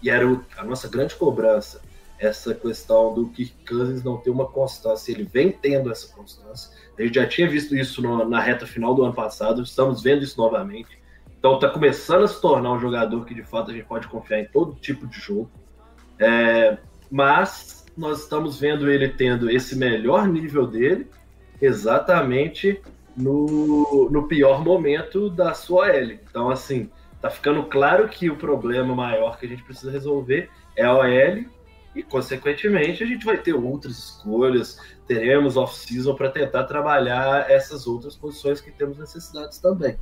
[0.02, 0.26] e era
[0.58, 1.82] a nossa grande cobrança,
[2.18, 5.12] essa questão do Kirk Cousins não ter uma constância.
[5.12, 6.72] Ele vem tendo essa constância.
[6.98, 10.24] A gente já tinha visto isso no- na reta final do ano passado, estamos vendo
[10.24, 10.98] isso novamente.
[11.46, 14.40] Então está começando a se tornar um jogador que de fato a gente pode confiar
[14.40, 15.48] em todo tipo de jogo.
[16.18, 16.76] É,
[17.12, 21.08] mas nós estamos vendo ele tendo esse melhor nível dele
[21.62, 22.82] exatamente
[23.16, 26.20] no, no pior momento da sua L.
[26.28, 26.90] Então, assim,
[27.22, 31.46] tá ficando claro que o problema maior que a gente precisa resolver é a OL
[31.96, 38.16] e, consequentemente, a gente vai ter outras escolhas, teremos off-season para tentar trabalhar essas outras
[38.16, 39.96] posições que temos necessidades também.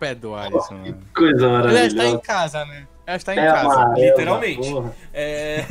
[0.00, 1.02] Pé do Alisson, mano.
[1.14, 2.18] Coisa Ele já está em maravilhosa.
[2.22, 2.88] casa, né?
[3.06, 3.94] Já está em É casa.
[3.96, 4.68] literalmente.
[5.12, 5.64] É...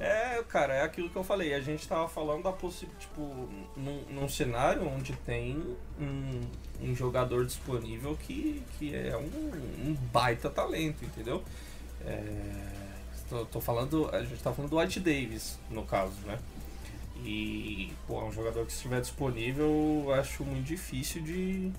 [0.00, 1.54] é, cara, é aquilo que eu falei.
[1.54, 5.62] A gente tava falando da possibilidade, tipo, num, num cenário onde tem
[6.00, 6.40] um,
[6.82, 11.42] um jogador disponível que, que é um, um baita talento, entendeu?
[12.04, 12.20] É,
[13.28, 16.38] tô, tô falando, a gente tá falando do White Davis, no caso, né?
[17.24, 21.70] E, pô, é um jogador que estiver disponível, eu acho muito difícil de.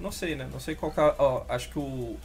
[0.00, 0.48] Não sei, né?
[0.50, 1.14] Não sei qual que é.
[1.18, 2.16] Ó, acho que o,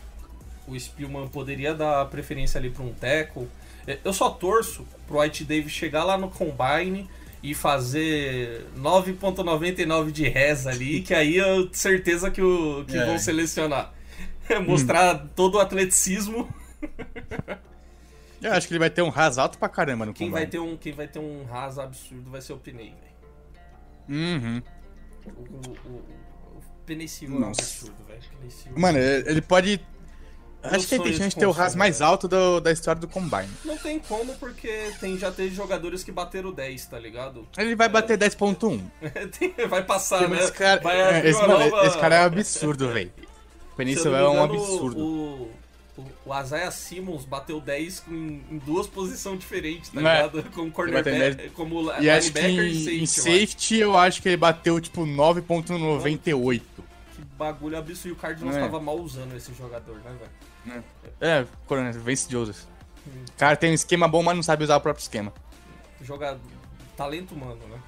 [0.68, 3.48] o Spielman poderia dar preferência ali para um tackle.
[3.86, 7.10] É, Eu só torço pro White Davis chegar lá no Combine
[7.44, 13.06] e fazer 9.99 de res ali, que aí eu tenho certeza que, o, que É.
[13.06, 13.94] vão selecionar.
[14.66, 16.48] Mostrar todo o atleticismo.
[18.42, 20.46] Eu acho que ele vai ter um ras alto pra caramba no Quem combine.
[20.46, 23.16] vai, ter um, quem vai ter um ras absurdo vai ser o Penei, velho.
[24.08, 24.62] Uhum.
[25.26, 26.04] O, o, o,
[27.08, 28.22] Silva é um absurdo, velho.
[28.38, 29.80] Penei Silva- Mano, ele pode.
[30.64, 33.00] Meus Acho que tem sonhos chance de ter o ras mais alto do- da história
[33.00, 33.48] do Combine.
[33.64, 37.48] Não tem como, porque tem, já teve jogadores que bateram 10, tá ligado?
[37.56, 38.82] Ele vai bater 10.1.
[39.38, 40.40] Tem- vai passar, né?
[40.40, 43.12] Esse cara, vai é, esse, nova- esse cara é um absurdo, velho.
[43.78, 45.00] Eu é um engano, absurdo.
[45.06, 45.52] O,
[45.98, 50.04] o, o Isaiah Simmons bateu 10 em, em duas posições diferentes, tá é?
[50.04, 50.44] ligado?
[50.52, 53.76] Como cornerback, como E acho que linebacker em, e em safety.
[53.78, 53.96] eu acho.
[53.96, 56.62] eu acho que ele bateu tipo 9.98.
[57.16, 58.10] Que bagulho absurdo.
[58.10, 58.60] E o Cardinals É.
[58.60, 60.16] tava mal usando esse jogador, né,
[60.66, 60.84] velho?
[61.22, 62.64] É, Coronel, Vence Joseph.
[63.08, 65.32] O cara tem um esquema bom, mas não sabe usar o próprio esquema.
[66.02, 66.40] Jogador.
[66.98, 67.80] Talento humano, né?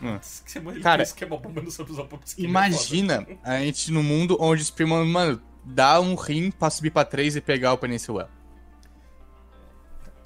[0.00, 0.18] Não, Hum.
[0.20, 2.46] esquema, Cara, esquema bom, mas não sabe usar o próprio esquema.
[2.46, 4.62] é Imagina a gente no mundo onde
[5.06, 8.30] mano, dá um rim pra subir pra 3 e pegar o Peninsula.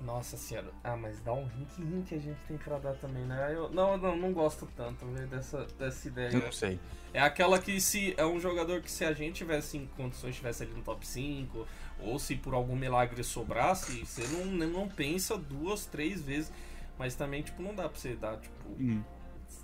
[0.00, 0.68] Nossa senhora.
[0.82, 3.52] Ah, mas dá um rim, que rim que a gente tem pra dar também, né?
[3.54, 6.30] Eu, não, não, não gosto tanto dessa, dessa ideia.
[6.30, 6.78] Eu não sei.
[7.14, 10.62] É aquela que se é um jogador que se a gente tivesse em condições, estivesse
[10.62, 11.66] ali no top 5,
[12.00, 16.52] ou se por algum milagre sobrasse, você não, não pensa duas, três vezes.
[16.98, 19.02] Mas também, tipo, não dá pra você dar, tipo, Hum.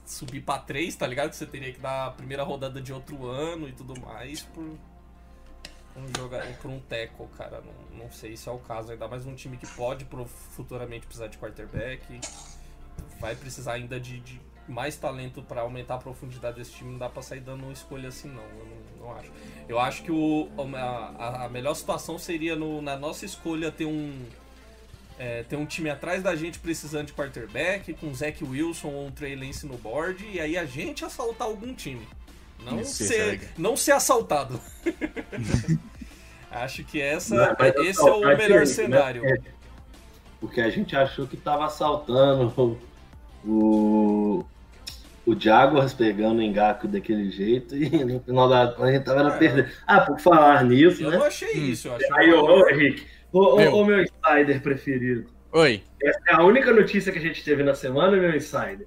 [0.07, 1.35] subir pra três, tá ligado?
[1.35, 4.79] Você teria que dar a primeira rodada de outro ano e tudo mais por
[5.97, 7.61] um jogar por um tackle, cara.
[7.61, 8.93] Não, não sei se é o caso.
[8.93, 12.21] Ainda mais um time que pode pro- futuramente precisar de quarterback.
[13.21, 16.93] Vai precisar ainda de, de mais talento pra aumentar a profundidade desse time.
[16.93, 18.43] Não dá pra sair dando uma escolha assim, não.
[18.43, 19.31] Eu não, não acho.
[19.69, 24.25] Eu acho que o, a, a- melhor situação seria no- na nossa escolha ter um.
[25.19, 29.07] É, ter um time atrás da gente precisando de quarterback, com o Zach Wilson ou
[29.09, 32.09] um Trey Lance no board, e aí a gente assaltar algum time.
[32.61, 33.51] Não, Isso, é ser, legal.
[33.59, 34.59] não ser assaltado.
[36.51, 39.23] Acho que essa, Não, esse é o melhor diferente, cenário.
[39.23, 39.33] né?
[39.33, 39.41] É,
[40.41, 42.77] Porque a gente achou que tava assaltando
[43.47, 44.45] o,
[45.25, 49.35] o Jaguars pegando o Engaku daquele jeito e no final da a gente tava na
[49.35, 49.39] É.
[49.39, 49.71] perda.
[49.87, 51.19] Ah, por falar nisso, Eu né?
[51.19, 51.65] não achei Hum.
[51.67, 52.33] isso, eu achei Aí,
[53.33, 53.75] ô, Meu.
[53.77, 55.27] ô, meu insider preferido.
[55.53, 55.83] Oi.
[56.03, 58.87] Essa é a única notícia que a gente teve na semana, meu insider.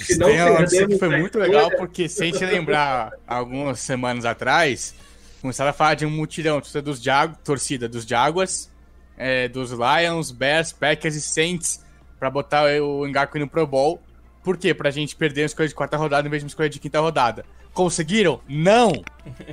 [0.00, 2.44] Se não Tem uma notícia perdemos que foi a muito legal, porque se a gente
[2.44, 4.94] lembrar algumas semanas atrás,
[5.40, 8.68] começaram a falar de um mutirão torcida dos, Jag torcida dos Jaguars,
[9.16, 11.84] é, dos Lions, Bears, Packers e Saints
[12.18, 14.00] pra botar o Ngaku no Pro Bowl.
[14.42, 14.74] Por quê?
[14.74, 17.00] Pra gente perder uma escolha de quarta rodada em vez de uma escolha de quinta
[17.00, 17.44] rodada.
[17.76, 18.40] Conseguiram?
[18.48, 18.90] Não!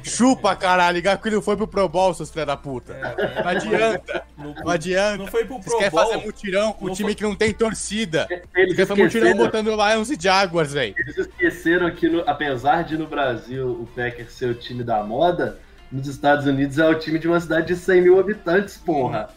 [0.01, 1.01] Chupa, caralho!
[1.03, 2.93] Ngaku não foi pro Pro Bowl, seus filha da puta.
[2.93, 5.17] É, Não adianta, não, não adianta.
[5.17, 6.05] não foi pro Pro querem Bowl.
[6.07, 8.25] fazer mutirão com um time foi- que não tem torcida.
[8.55, 10.95] Eles querem fazer mutirão botando Lions e Jaguars, velho.
[10.97, 15.59] eles esqueceram que, no- apesar de no Brasil o Packers ser o time da moda,
[15.91, 19.29] nos Estados Unidos é o time de uma cidade de 100 mil habitantes, porra.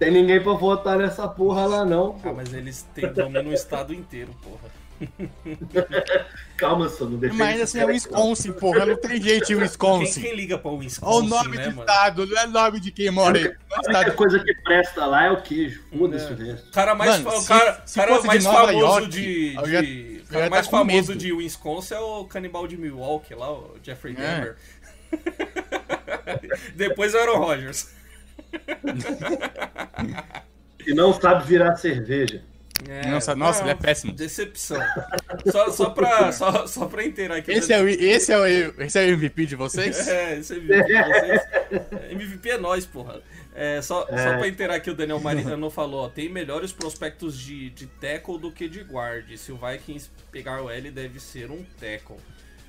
[0.00, 2.16] Tem ninguém pra votar nessa porra lá, não.
[2.18, 2.34] Ah, Pô.
[2.34, 4.74] mas eles têm domínio o estado inteiro, porra.
[6.56, 7.38] Calma, só não defende.
[7.38, 8.86] Mas assim é Wisconsin, porra.
[8.86, 10.20] Não tem jeito em Quem, Wisconsin.
[10.22, 11.80] quem liga pra Wisconsin, Olha o nome né, do mano?
[11.90, 13.44] estado, não é nome de quem mora aí.
[13.46, 15.82] É A única coisa que presta lá é o queijo.
[15.96, 16.30] Foda-se É.
[16.30, 16.70] o resto.
[16.70, 20.44] Cara mais, Mano, se- cara, se cara de mais Nova famoso York, de, de- cara
[20.44, 21.16] ia mais tá famoso medo.
[21.16, 24.20] de Wisconsin é o canibal de Milwaukee lá, o Jeffrey É.
[24.20, 24.56] Dahmer.
[26.74, 27.88] Depois é o Aaron Rodgers.
[30.86, 32.44] E não sabe virar cerveja.
[32.88, 34.12] É, Nossa, nossa, ele é péssimo.
[34.12, 34.80] Decepção.
[35.50, 37.50] Só, só, pra, só, só pra inteirar aqui.
[37.52, 38.46] Esse é, o, esse, é o,
[38.82, 40.06] esse é o MVP de vocês?
[40.08, 41.40] É, esse é MVP de vocês.
[41.50, 43.20] É, MVP é nós, porra.
[43.54, 44.22] É, só, É.
[44.22, 48.38] só pra inteirar aqui, o Daniel Mariano falou, ó, tem melhores prospectos de, de tackle
[48.38, 49.34] do que de guard.
[49.36, 52.16] Se o Vikings pegar o L, deve ser um tackle.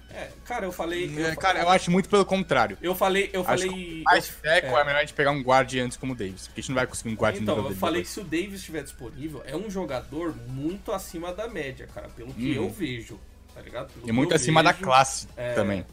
[0.10, 1.14] É, cara, eu falei...
[1.18, 2.78] É, Eu, Cara, eu acho muito pelo contrário.
[2.82, 3.30] eu falei...
[3.34, 4.02] Eu Acho falei...
[4.06, 4.82] Mais teco é.
[4.82, 4.84] é.
[4.84, 6.48] melhor a gente pegar um guard antes como o Davis.
[6.48, 8.28] Porque a gente não vai conseguir um guard no Então, eu dele falei que depois.
[8.30, 12.58] se o Davis estiver disponível, é um jogador muito acima da média, cara, pelo que
[12.58, 12.66] Uhum.
[12.66, 13.20] eu vejo,
[13.54, 13.88] tá ligado?
[13.90, 14.84] Pelo E que muito acima da vejo.
[14.84, 15.54] classe É.
[15.54, 15.86] também.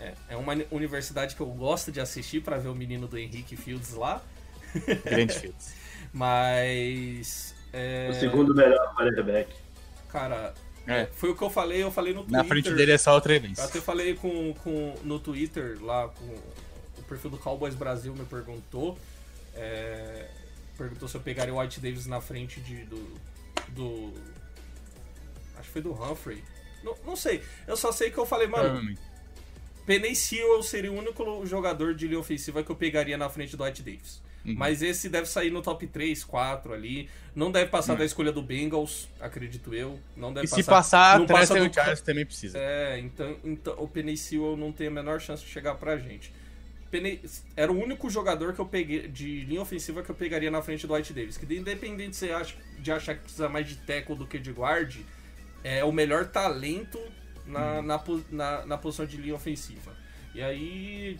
[0.00, 3.56] É, é uma universidade que eu gosto de assistir pra ver o menino do Henrique
[3.56, 4.20] Fields lá,
[5.06, 5.74] Grande Fields.
[6.12, 7.54] mas.
[7.72, 9.48] é, O segundo melhor quarterback.
[10.08, 10.52] Cara,
[10.86, 11.06] É.
[11.06, 12.38] foi o que eu falei, eu falei no Twitter.
[12.38, 16.08] Na frente dele é só o Trey Eu até falei com, com, no Twitter, lá,
[16.08, 16.24] com
[16.98, 18.98] o perfil do Cowboys Brasil me perguntou.
[19.54, 20.28] é,
[20.76, 23.20] perguntou se eu pegaria o White Davis na frente de, do,
[23.68, 24.12] do.
[25.56, 26.42] Acho que foi do Humphrey.
[26.82, 27.42] Não, não sei.
[27.66, 28.96] Eu só sei que eu falei, mano.
[29.86, 33.64] Penei Sewell seria o único jogador de linha ofensiva que eu pegaria na frente do
[33.64, 34.22] White Davis.
[34.44, 34.54] Uhum.
[34.56, 37.08] Mas esse deve sair no top 3, 4 ali.
[37.34, 37.98] Não deve passar Uhum.
[38.00, 39.98] da escolha do Bengals, acredito eu.
[40.16, 40.72] Não deve E se passar.
[40.72, 42.58] passar, não passa do- Charles também precisa.
[42.58, 46.30] É, então, então o Penei Sewell não tem a menor chance de chegar pra gente.
[46.90, 47.20] Penei-
[47.56, 50.86] era o único jogador que eu peguei de linha ofensiva que eu pegaria na frente
[50.86, 51.36] do White Davis.
[51.36, 54.52] Que independente de você acha, de achar que precisa mais de tackle do que de
[54.52, 54.94] guard,
[55.64, 57.00] é o melhor talento
[57.46, 59.96] na, na, po- na, na posição de linha ofensiva.
[60.34, 61.18] E aí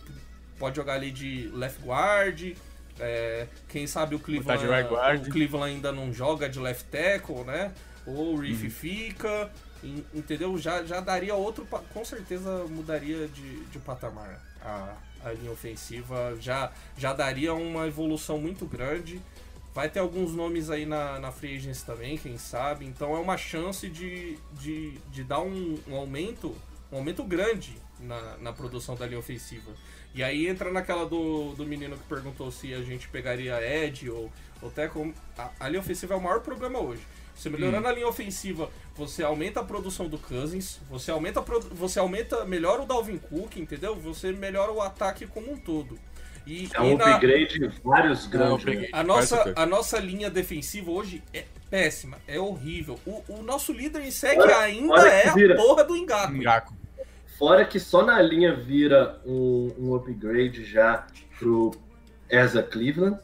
[0.59, 2.53] pode jogar ali de left guard.
[3.01, 7.73] É, quem sabe o Cleveland, right o Cleveland ainda não joga de left tackle, né?
[8.07, 9.51] Ou o Reef fica.
[9.83, 10.57] en- Entendeu?
[10.59, 11.67] Já, já daria outro.
[11.93, 16.37] Com certeza mudaria de, de patamar a, a linha ofensiva.
[16.41, 19.21] Já, já daria uma evolução muito grande.
[19.75, 22.85] Vai ter alguns nomes aí na, na Free Agency também, quem sabe.
[22.87, 26.55] Então é uma chance de, de, de dar um, um aumento,
[26.93, 29.71] um aumento grande na, na produção da linha ofensiva.
[30.15, 34.31] E aí entra naquela do, do menino que perguntou se a gente pegaria Ed ou,
[34.63, 35.13] ou Teco.
[35.37, 37.03] A, a linha ofensiva é o maior problema hoje.
[37.35, 41.41] Você melhorando a linha ofensiva, você aumenta a produção do Cousins, você aumenta,
[41.73, 43.97] você aumenta, melhora o Dalvin Cook, entendeu?
[43.97, 45.99] Você melhora o ataque como um todo.
[46.47, 48.89] E, É um e na- upgrade em vários Não, grandes.
[48.93, 53.01] a nossa, a nossa linha defensiva hoje é péssima, é horrível.
[53.05, 56.35] O, o nosso líder em sec Olha- ainda olha é a porra do Engaku.
[56.35, 56.75] Ngaku.
[57.39, 61.07] Fora que só na linha vira um, um upgrade já
[61.39, 61.73] pro
[62.31, 63.19] Ezra Cleveland,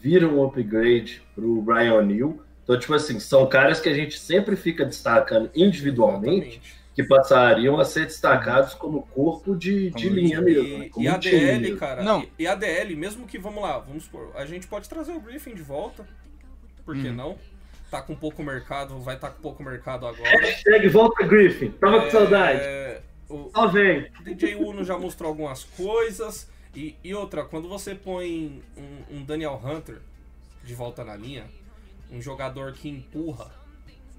[0.00, 2.30] vira um upgrade pro Brian O'Neill.
[2.64, 6.82] Então Então, tipo assim, são caras que a gente sempre fica destacando individualmente, Exatamente.
[6.94, 10.78] que passariam a ser destacados como corpo de, de Como linha mesmo.
[10.78, 10.90] né?
[10.96, 11.76] E, e a DL, mesmo.
[11.78, 12.02] cara.
[12.02, 12.22] Não.
[12.22, 15.20] E, e a DL, mesmo que, vamos lá, vamos supor, a gente pode trazer o
[15.20, 16.04] Griffin de volta.
[16.84, 17.14] Por que Uhum.
[17.14, 17.38] não?
[17.90, 20.30] Tá com pouco mercado, vai estar com pouco mercado agora.
[20.40, 21.70] Hashtag volta Griffin.
[21.72, 22.60] Tava com saudade.
[23.34, 24.06] O Só vem.
[24.24, 26.48] DJ Uno já mostrou algumas coisas.
[26.74, 30.00] E, e outra, quando você põe um, um Daniel Hunter
[30.64, 31.44] de volta na linha,
[32.10, 33.50] um jogador que empurra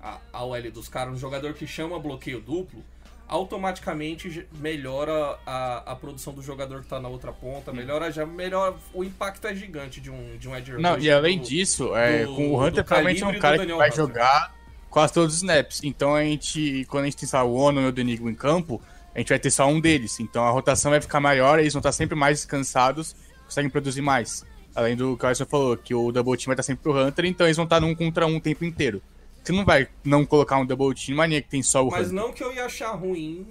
[0.01, 2.83] a, a OL dos caras, um jogador que chama bloqueio duplo,
[3.27, 8.75] automaticamente melhora a, a produção do jogador que tá na outra ponta, melhora já melhora
[8.93, 12.25] o impacto é gigante de um de um edge Não, e além do- disso, é,
[12.25, 13.95] do- com o Hunter provavelmente é um cara que vai Hunter.
[13.97, 14.55] jogar
[14.89, 15.81] quase todos os snaps.
[15.83, 18.35] Então a gente, quando a gente tem sei lá, o Ono e o Denigo em
[18.35, 18.81] campo,
[19.13, 20.19] a gente vai ter só um deles.
[20.19, 24.45] Então a rotação vai ficar maior, eles vão estar sempre mais descansados, conseguem produzir mais.
[24.75, 27.25] Além do que o Alisson falou, que o double team vai estar sempre pro Hunter,
[27.25, 29.01] então eles vão estar num contra um o tempo inteiro.
[29.43, 32.13] Você não vai não colocar um double team mania que tem só o Mas Hunter.
[32.13, 33.45] não que eu ia achar ruim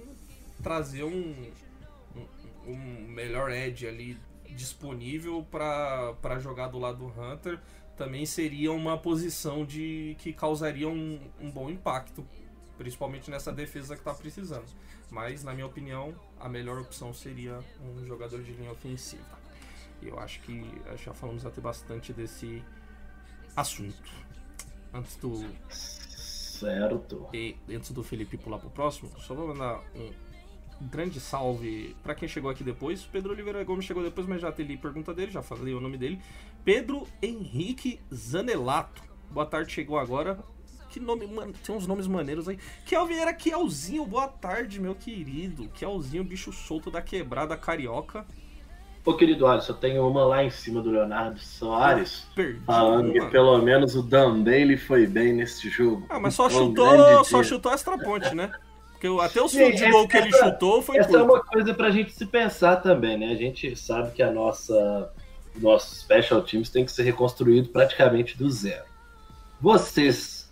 [0.61, 1.33] trazer um,
[2.67, 4.17] um, um melhor edge ali
[4.49, 7.59] disponível pra pra jogar do lado do Hunter.
[7.95, 12.25] Também seria uma posição de que causaria um, um bom impacto,
[12.77, 14.65] principalmente nessa defesa que tá precisando.
[15.09, 19.39] Mas, na minha opinião, a melhor opção seria um jogador de linha ofensiva.
[20.01, 20.69] E eu acho que
[21.03, 22.63] já falamos até bastante desse
[23.55, 24.11] assunto.
[24.93, 25.33] Antes do,
[25.69, 27.27] Certo.
[27.33, 30.11] e antes do Felipe pular pro próximo, só vou mandar um
[30.87, 33.03] grande salve pra quem chegou aqui depois.
[33.03, 36.21] Pedro Oliveira Gomes chegou depois, mas já ali pergunta dele, já falei o nome dele.
[36.63, 39.01] Pedro Henrique Zanelato.
[39.31, 40.37] Boa tarde, chegou agora.
[40.93, 42.59] Que nome, mano, tem uns nomes maneiros aí.
[42.85, 45.67] Kel Vieira Kielzinho, boa tarde, meu querido.
[45.73, 48.23] Kielzinho, bicho solto da quebrada carioca.
[49.03, 52.59] Ô, querido Alisson, eu tenho uma lá em cima do Leonardo Soares, Perdi.
[52.63, 53.29] falando que uma.
[53.31, 56.05] pelo menos o Dan Bailey foi bem nesse jogo.
[56.09, 57.49] Ah, mas só Um chutou, grande só dia.
[57.49, 58.51] chutou extra ponte, né?
[58.91, 61.25] Porque até o goal essa- que ele essa- chutou foi Essa é curto.
[61.33, 63.31] uma coisa pra gente se pensar também, né?
[63.31, 65.11] A gente sabe que a nossa
[65.59, 68.85] nosso special teams tem que ser reconstruído praticamente do zero.
[69.59, 70.42] Vocês,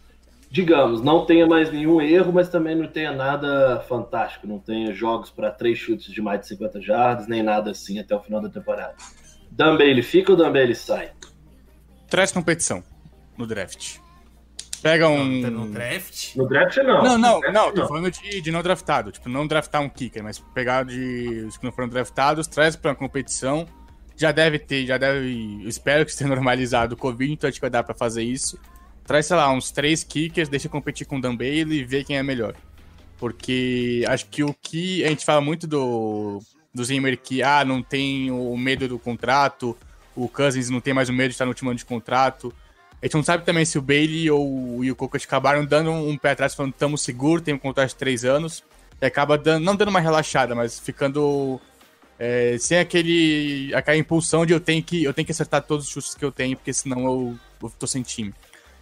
[0.52, 5.30] digamos, não tenha mais nenhum erro, mas também não tenha nada fantástico, não tenha jogos
[5.30, 8.50] para três chutes de mais de 50 jardas, nem nada assim até o final da
[8.50, 8.94] temporada.
[9.50, 11.12] Dan Bailey fica ou Dan Bailey sai?
[12.10, 12.84] Traz competição
[13.38, 14.00] no draft.
[14.82, 15.24] Pega um.
[15.24, 16.36] No draft?
[16.36, 17.04] No draft não.
[17.04, 19.12] Não, não, draft, não, tô falando de, de não draftado.
[19.12, 22.94] Tipo, não draftar um kicker, mas pegar de os que não foram draftados, traz pra
[22.94, 23.66] competição.
[24.18, 25.62] Já deve ter, já deve.
[25.64, 28.60] eu Espero que esteja normalizado o Covid, então acho que vai dar pra fazer isso.
[29.12, 32.18] Traz, sei lá, uns três kickers, deixa competir com o Dan Bailey e vê quem
[32.18, 32.56] é melhor.
[33.18, 36.42] Porque acho que o que a gente fala muito do,
[36.74, 39.78] do Zimmer que, ah, não tem o medo do contrato,
[40.16, 42.54] o Cousins não tem mais o medo de estar no último ano de contrato.
[43.02, 46.32] A gente não sabe também se o Bailey ou o Yukokot acabaram dando um pé
[46.32, 48.64] atrás, falando estamos seguros, tem um contrato de três anos,
[49.02, 51.60] e acaba dando, não dando uma relaxada, mas ficando
[52.18, 55.92] é, sem aquele, aquela impulsão de eu tenho, que, eu tenho que acertar todos os
[55.92, 58.34] chutes que eu tenho, porque senão eu, eu tô sem time.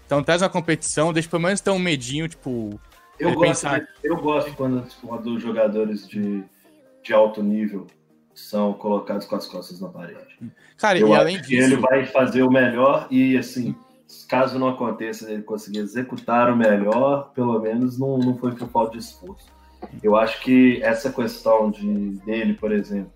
[0.09, 2.79] Então traz uma competição, deixa pelo menos ter um medinho, tipo,
[3.19, 6.43] Eu gosto, pensar- eu gosto quando, quando os jogadores de,
[7.03, 7.85] de alto nível
[8.33, 10.39] são colocados com as costas na parede.
[10.79, 13.75] cara, Eu e além que ele disso, vai fazer o melhor e, assim,
[14.27, 18.93] caso não aconteça ele conseguir executar o melhor, pelo menos não, não foi por falta
[18.93, 19.45] de esforço.
[20.01, 23.11] Eu acho que essa questão de dele, por exemplo,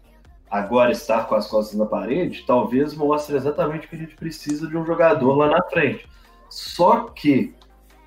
[0.47, 4.67] agora estar com as costas na parede, talvez mostre exatamente o que a gente precisa
[4.67, 6.08] de um jogador lá na frente.
[6.54, 7.52] Só que,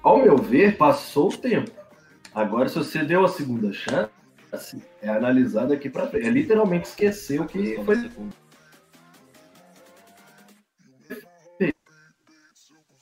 [0.04, 1.68] ao meu ver, passou o tempo.
[2.32, 6.28] Agora, se você deu a segunda chance, é analisar daqui para frente.
[6.28, 8.08] É literalmente esquecer o que foi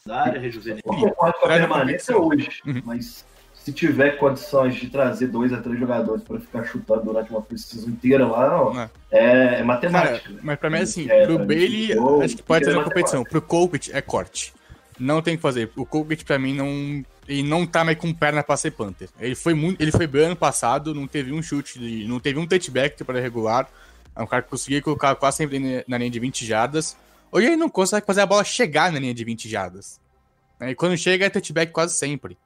[0.07, 0.83] Da área, rejuvenescer.
[1.20, 2.26] A permanência competição.
[2.26, 2.83] hoje, Uhum.
[2.85, 7.40] mas se tiver condições de trazer dois a três jogadores para ficar chutando durante uma
[7.42, 8.90] precisão inteira lá, não, É.
[9.11, 10.30] é, é cara, matemática.
[10.30, 10.40] né?
[10.42, 13.24] mas pra mim, assim, É, pro pra Bailey, acho que pode ter é uma competição.
[13.24, 14.52] Pro Colquitt é corte.
[14.98, 15.70] Não tem o que fazer.
[15.76, 17.04] O Colquitt, pra mim, não.
[17.26, 19.08] Ele não tá mais com perna pra ser Panther.
[19.18, 19.81] Ele foi muito.
[19.81, 23.21] Ele foi bem ano passado, não teve um chute, de, não teve um touchback para
[23.21, 23.68] regular.
[24.14, 26.96] É um cara que conseguia colocar quase sempre na- linha de 20 jardas.
[27.33, 30.00] Hoje ele não consegue fazer a bola chegar na linha de 20 jardas.
[30.60, 32.38] Né, E quando chega é touchback quase sempre.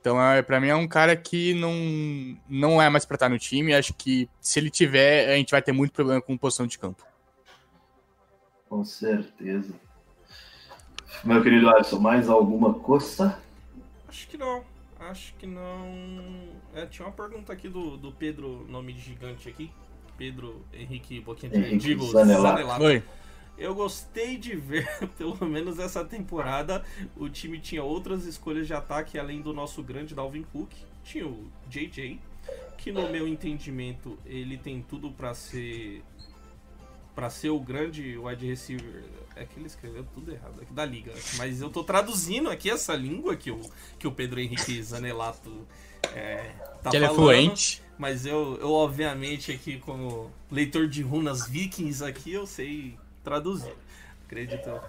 [0.00, 1.74] Então, é, pra mim, é um cara que não,
[2.48, 3.74] não é mais pra estar no time.
[3.74, 7.04] Acho que se ele tiver, a gente vai ter muito problema com posição de campo.
[8.68, 9.74] Com certeza.
[11.24, 13.40] Meu querido Alisson, mais alguma coisa?
[14.08, 14.62] Acho que não.
[15.00, 16.48] Acho que não.
[16.74, 19.70] É, tinha uma pergunta aqui do, do Pedro, nome de gigante aqui.
[20.16, 22.82] Pedro Henrique Boquinha de Henrique digo, Zanelato.
[22.82, 23.02] Oi.
[23.56, 26.84] eu gostei de ver, pelo menos essa temporada,
[27.16, 30.72] o time tinha outras escolhas de ataque além do nosso grande Dalvin Cook.
[31.04, 32.20] Tinha o JJ,
[32.76, 36.02] que no meu entendimento ele tem tudo pra ser
[37.18, 39.02] para ser o grande wide receiver.
[39.34, 41.12] É que ele escreveu tudo errado aqui da liga.
[41.36, 43.60] Mas eu tô traduzindo aqui essa língua que o,
[43.98, 45.66] que o Pedro Henrique Zanelato
[46.14, 47.24] é, tá que ele é falando.
[47.24, 47.82] fluente.
[47.98, 53.74] Mas eu, eu, obviamente, aqui como leitor de runas vikings aqui, eu sei traduzir.
[54.24, 54.80] Acredito.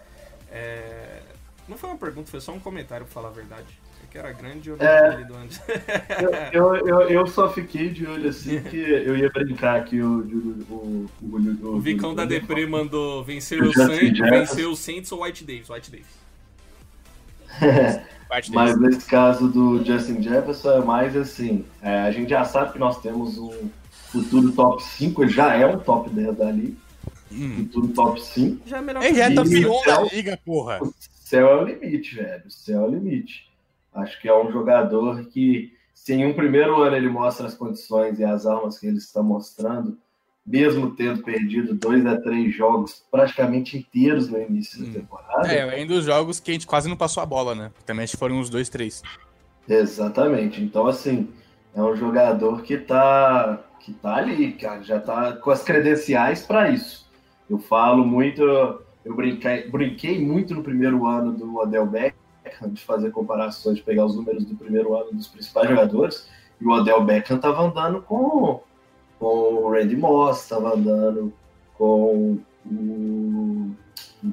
[0.52, 1.24] É...
[1.68, 3.80] Não foi uma pergunta, foi só um comentário, pra falar a verdade.
[4.12, 5.16] Que era grande e eu não É.
[5.18, 5.62] lido antes.
[6.52, 10.20] Eu, eu, eu, eu só fiquei de olho assim que eu ia brincar aqui o.
[10.70, 15.24] O, o, o, O Vicão da Depre mandou vencer O Saints, vencer o Saints ou
[15.24, 15.70] White Davis?
[15.70, 16.20] White Davis.
[18.54, 22.80] Mas nesse caso do Justin Jefferson é mais assim, é, a gente já sabe que
[22.80, 23.70] nós temos um
[24.12, 26.78] futuro top 5, ele já é um top 10 dali,
[27.32, 27.58] Hum.
[27.58, 28.68] futuro top 5.
[28.68, 30.80] Já é melhor Ele já é top 1 da liga, porra.
[30.82, 30.94] O
[31.24, 32.44] céu é o limite, velho.
[32.48, 33.49] O céu é o limite.
[33.94, 38.20] Acho que é um jogador que, se em um primeiro ano ele mostra as condições
[38.20, 39.98] e as armas que ele está mostrando,
[40.46, 44.88] mesmo tendo perdido dois a três jogos praticamente inteiros no início Hum.
[44.88, 47.72] da temporada, É, além dos jogos que a gente quase não passou a bola, né?
[47.86, 49.02] Também acho que foram uns dois, três.
[49.68, 50.62] Exatamente.
[50.62, 51.30] Então, assim,
[51.76, 56.70] é um jogador que tá, que tá ali, cara, já tá com as credenciais para
[56.72, 57.08] isso.
[57.50, 61.86] Eu falo muito, eu brinquei, brinquei muito no primeiro ano do Odell
[62.50, 66.28] Beckham, de fazer comparações, de pegar os números do primeiro ano dos principais jogadores,
[66.60, 68.62] e o Odell Beckham tava andando com,
[69.18, 71.32] com o Randy Moss, tava andando
[71.78, 73.72] com o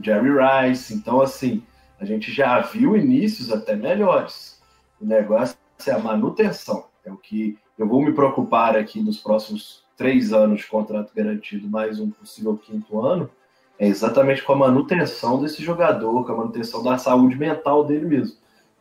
[0.03, 0.95] Jerry Rice.
[0.95, 1.63] Então, assim,
[2.01, 4.61] a gente já viu inícios até melhores.
[5.01, 5.57] O negócio
[5.87, 6.87] é a manutenção.
[7.05, 11.69] É o que eu vou me preocupar aqui nos próximos três anos de contrato garantido,
[11.69, 13.31] mais um possível quinto ano,
[13.79, 18.37] é exatamente com a manutenção desse jogador, com a manutenção da saúde mental dele mesmo.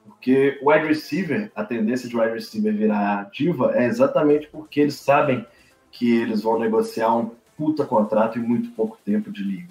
[0.05, 4.95] Porque o wide receiver, a tendência de wide receiver virar diva é exatamente porque eles
[4.95, 5.45] sabem
[5.91, 9.69] que eles vão negociar um puta contrato em muito pouco tempo de liga.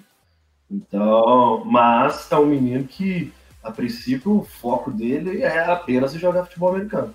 [0.69, 3.31] Então, mas é um menino que,
[3.63, 7.13] a princípio, o foco dele é apenas jogar futebol americano.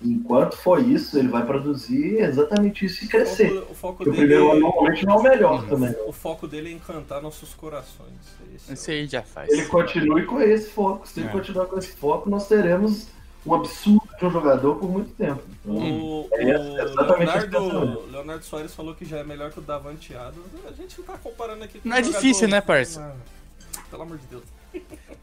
[0.00, 3.48] Enquanto for isso, ele vai produzir exatamente isso e O crescer.
[3.50, 4.26] foco, o foco Porque o dele.
[4.26, 5.94] primeiro ano normalmente não é o melhor também.
[6.06, 8.12] O foco dele é encantar nossos corações.
[8.54, 9.48] Esse é o- Esse aí já faz.
[9.50, 11.08] Ele continue com esse foco.
[11.08, 11.32] Se ele É.
[11.32, 13.08] continuar com esse foco, nós teremos
[13.44, 15.42] um absurdo de um jogador por muito tempo.
[15.64, 18.02] Então, O, É o esse Leonardo.
[18.10, 20.46] Leonardo Soares falou que já é melhor que o Davante Adams.
[20.68, 23.00] A gente não tá comparando aqui com Não é jogador- difícil, né, parça?
[23.02, 24.42] Ah, Pelo amor de Deus.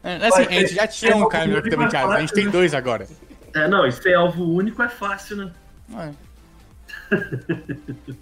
[0.02, 2.32] É, assim, a gente já tinha um cara melhor que o Devin Adams, a gente
[2.34, 3.06] tem dois agora.
[3.56, 5.52] É, não, e ser alvo único é fácil, né?
[5.88, 6.14] Não,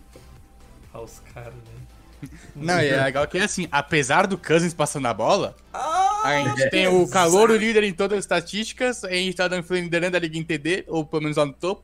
[0.92, 2.28] Ah, os caras, né?
[2.54, 6.70] Não, e é legal que assim, apesar do Cousins passando a bola, Ah, a gente
[6.70, 10.20] tem o calor, o líder em todas as estatísticas, a gente tá dando- liderando a
[10.20, 11.82] liga em TD, ou pelo menos lá no topo.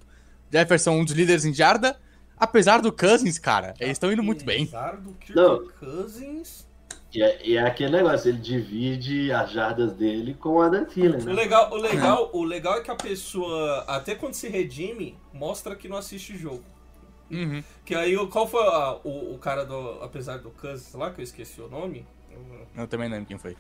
[0.51, 1.97] Jefferson, um dos líderes em jarda.
[2.39, 4.63] Apesar do Cousins, cara, eles estão indo muito bem.
[4.65, 5.35] Apesar do Kirk.
[5.79, 6.67] Cousins.
[7.13, 11.21] E é, e é aquele negócio, ele divide as jardas dele com o Adam Thielen,
[11.21, 11.33] O né?
[11.33, 15.89] legal, o, legal, o legal é que a pessoa, até quando se redime, mostra que
[15.89, 16.63] não assiste jogo.
[17.29, 17.63] Uhum.
[17.85, 20.03] Que aí, o- qual foi a- o, o cara do.
[20.03, 22.07] Apesar do Cousins lá, que eu esqueci o nome.
[22.77, 23.57] Eu também não lembro quem foi.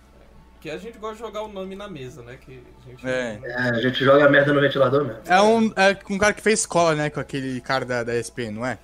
[0.60, 2.36] Que a gente gosta de jogar o nome na mesa, né?
[2.40, 3.40] Que a gente É.
[3.42, 5.22] É, a gente joga a merda no ventilador mesmo.
[5.26, 8.50] É um, é um cara que fez escola, né, com aquele cara da, da ESPN,
[8.52, 8.78] não é?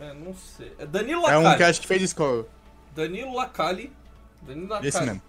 [0.00, 0.72] É, não sei.
[0.78, 2.46] É Danilo É um que acho que fez escola.
[3.00, 3.92] Danilo Lacalle.
[4.42, 4.88] Danilo Lacalle.
[4.88, 5.22] Esse mesmo.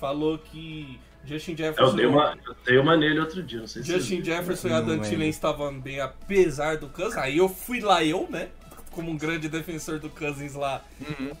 [0.00, 1.96] Falou que Justin Eu Jefferson.
[1.96, 5.00] dei, uma, eu dei uma nele outro dia, não sei se Justin Jefferson e Adam.
[5.00, 7.16] Thielen estavam bem apesar do Cousins.
[7.16, 8.48] Aí eu fui lá, eu, né?
[8.90, 11.32] Como um grande defensor do Cousins lá, Uhum.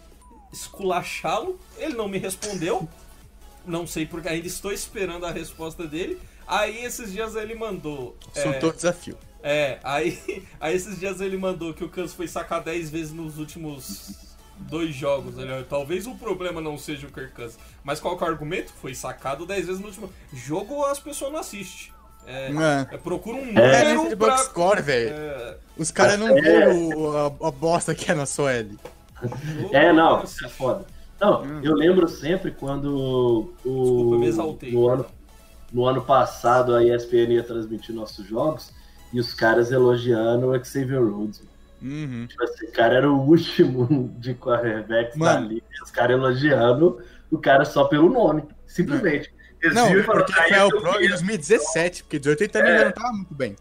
[0.52, 1.58] esculachá-lo.
[1.78, 2.88] Ele não me respondeu.
[3.66, 6.18] Não sei porque ainda estou esperando a resposta dele.
[6.46, 8.16] Aí esses dias ele mandou.
[8.34, 9.16] é, Soltou o desafio.
[9.42, 10.18] É, aí,
[10.60, 14.25] aí esses dias ele mandou que o Kansas foi sacar 10 vezes nos últimos
[14.58, 15.36] dois jogos.
[15.38, 17.58] Ele, talvez o problema não seja o Kirk Cousins.
[17.84, 18.72] Mas qual que é o argumento?
[18.80, 21.92] Foi sacado 10 vezes no último jogo, as pessoas não assistem.
[22.26, 22.94] É, É.
[22.94, 24.28] é, procura um É, número esse pra...
[24.30, 25.10] box score, velho.
[25.14, 28.76] É, Os caras não veem o- a, a bosta que é na sua L.
[29.72, 30.44] É, não, assiste.
[30.44, 30.84] é foda.
[31.20, 31.60] Não, Hum.
[31.62, 33.52] eu lembro sempre quando o.
[33.64, 34.72] Desculpa, me exaltei.
[34.72, 35.06] No ano,
[35.72, 38.70] no ano passado a ESPN ia transmitir nossos jogos
[39.12, 41.40] e os caras elogiando o Xavier Rhodes.
[41.86, 42.26] Uhum.
[42.26, 45.48] Tipo, esse cara era o último de quarterbacks da Mano.
[45.48, 45.66] liga.
[45.82, 49.32] Os caras elogiando o cara só pelo nome, simplesmente.
[49.62, 52.40] Eles Não, viram porque "Ah, foi o esse eu Pro em queria." 2017, porque 18
[52.42, 52.84] ele também É.
[52.84, 53.56] não tava muito bem.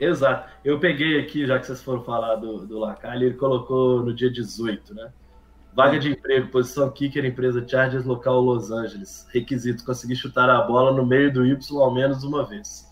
[0.00, 0.48] Exato.
[0.64, 4.30] Eu peguei aqui, já que vocês foram falar do, do Lacalle, ele colocou no dia
[4.30, 5.10] 18, né?
[5.74, 9.26] Vaga de emprego, posição kicker, empresa Chargers, local Los Angeles.
[9.32, 12.86] Requisitos: conseguir chutar a bola no meio do Y ao menos uma vez.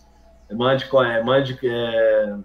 [0.51, 2.35] Mande, co- é, mande, é,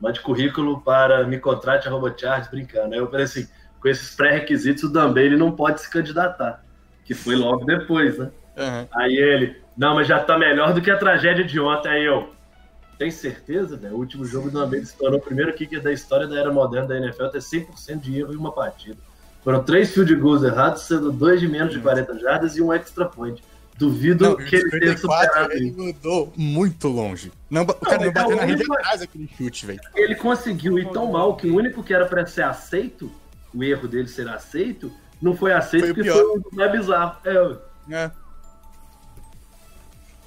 [0.00, 2.94] mande currículo para me contrate arroba Chargers, brincando.
[2.94, 3.46] Aí eu falei assim,
[3.80, 6.64] com esses pré-requisitos, o Dan Bailey não pode se candidatar.
[7.04, 8.30] Que foi logo depois, né?
[8.56, 8.88] Aham.
[8.94, 11.88] Aí ele, não, mas já tá melhor do que a tragédia de ontem.
[11.88, 12.30] Aí eu,
[12.98, 13.94] tem certeza, velho?
[13.94, 16.88] O último jogo do Ambeiro se tornou o primeiro kicker da história da era moderna
[16.88, 18.98] da NFL a ter 100% de erro em uma partida.
[19.42, 23.06] Foram três field goals errados, sendo dois de menos de 40 jardas e um extra
[23.06, 23.42] point.
[23.80, 27.32] Duvido Não, que ele tenha 54, superado ele mudou muito longe.
[27.48, 29.80] Não, o cara não mas bateu é na rede único- atrás aquele chute, velho.
[29.96, 33.10] Ele conseguiu ir tão mal que o único que era pra ser aceito,
[33.54, 36.14] o erro dele ser aceito, não foi aceito Foi porque pior.
[36.22, 37.16] foi o mais bizarro.
[37.24, 38.10] É, É.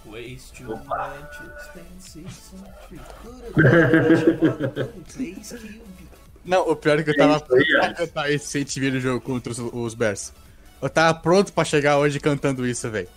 [0.05, 1.13] Waste you Opa.
[1.15, 1.43] want to
[5.73, 6.07] you be.
[6.45, 8.47] Não, o pior é que eu tava isso aí, pronto pra cantar esse
[8.79, 10.33] ver no jogo contra os, os Bears.
[10.81, 13.07] Eu tava pronto pra chegar hoje cantando isso, velho.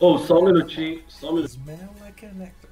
[0.00, 1.62] Ô, só um minutinho, só um minutinho.
[1.64, 2.70] Smell like a nectar.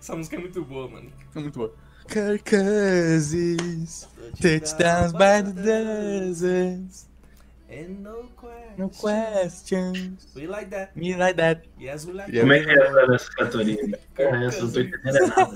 [0.00, 1.10] Essa música é muito boa, mano.
[1.34, 1.70] É muito bom.
[2.08, 4.06] Kirk Cousins,
[4.40, 7.08] touchdowns by the dozens,
[7.70, 8.74] And no question.
[8.76, 10.92] no questions, We like that.
[10.94, 11.62] me like that.
[11.80, 12.46] Yes, we like Yeah.
[12.46, 12.70] Como that.
[12.70, 14.00] é que é essa, essa cantoria?
[14.18, 15.52] Essa, não tô entendendo nada.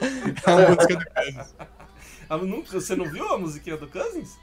[0.46, 1.54] É uma música do Cousins.
[2.30, 4.38] Ah, nunca, você não viu a musiquinha do Cousins?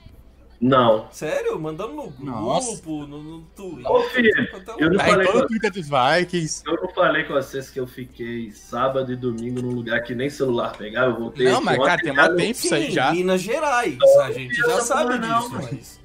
[0.59, 1.07] Não.
[1.11, 1.59] Sério?
[1.59, 3.91] Mandamos no grupo, no, no Twitter.
[3.91, 4.31] Ô, filho,
[4.79, 6.63] eu não falei com- o Twitter dos Vikings.
[6.65, 10.29] Eu não falei com vocês que eu fiquei sábado e domingo num lugar que nem
[10.29, 11.11] celular pegava.
[11.11, 11.47] Eu voltei.
[11.47, 13.11] Não, mas cara, tem mais tempo isso aí já.
[13.11, 13.97] Minas Gerais.
[14.23, 15.99] A gente já sabe não, disso, mas...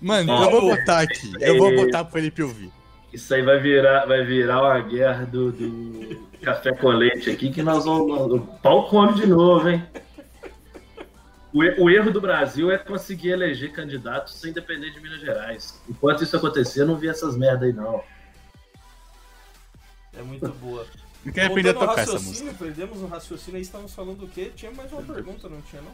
[0.00, 1.32] Mano, eu vou botar aqui.
[1.40, 2.72] Eu vou botar pro Felipe ouvir.
[3.12, 7.62] Isso aí vai virar, vai virar uma guerra do, do café com leite aqui que
[7.62, 8.32] nós vamos.
[8.32, 9.84] O pau come de novo, hein?
[11.52, 15.80] O, o erro do Brasil é conseguir eleger candidatos sem depender de Minas Gerais.
[15.88, 18.02] Enquanto isso acontecer, eu não vi essas merda aí, não.
[20.14, 20.86] É muito boa.
[21.24, 22.64] Eu quero aprender a tocar essa raciocínio, música.
[22.64, 24.50] Perdemos o raciocínio aí, estávamos falando do quê?
[24.56, 25.92] Tinha mais uma pergunta, não tinha não?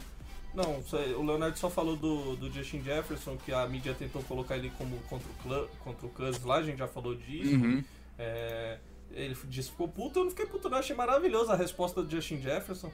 [0.55, 0.83] Não,
[1.17, 4.97] o Leonardo só falou do, do Justin Jefferson, que a mídia tentou colocar ele como
[5.03, 7.55] contra o, Clã, contra o Cousins lá, a gente já falou disso.
[7.55, 7.85] Uhum.
[8.19, 8.79] É,
[9.13, 12.11] ele disse que ficou puto, eu não fiquei puto não, achei maravilhosa a resposta do
[12.11, 12.91] Justin Jefferson.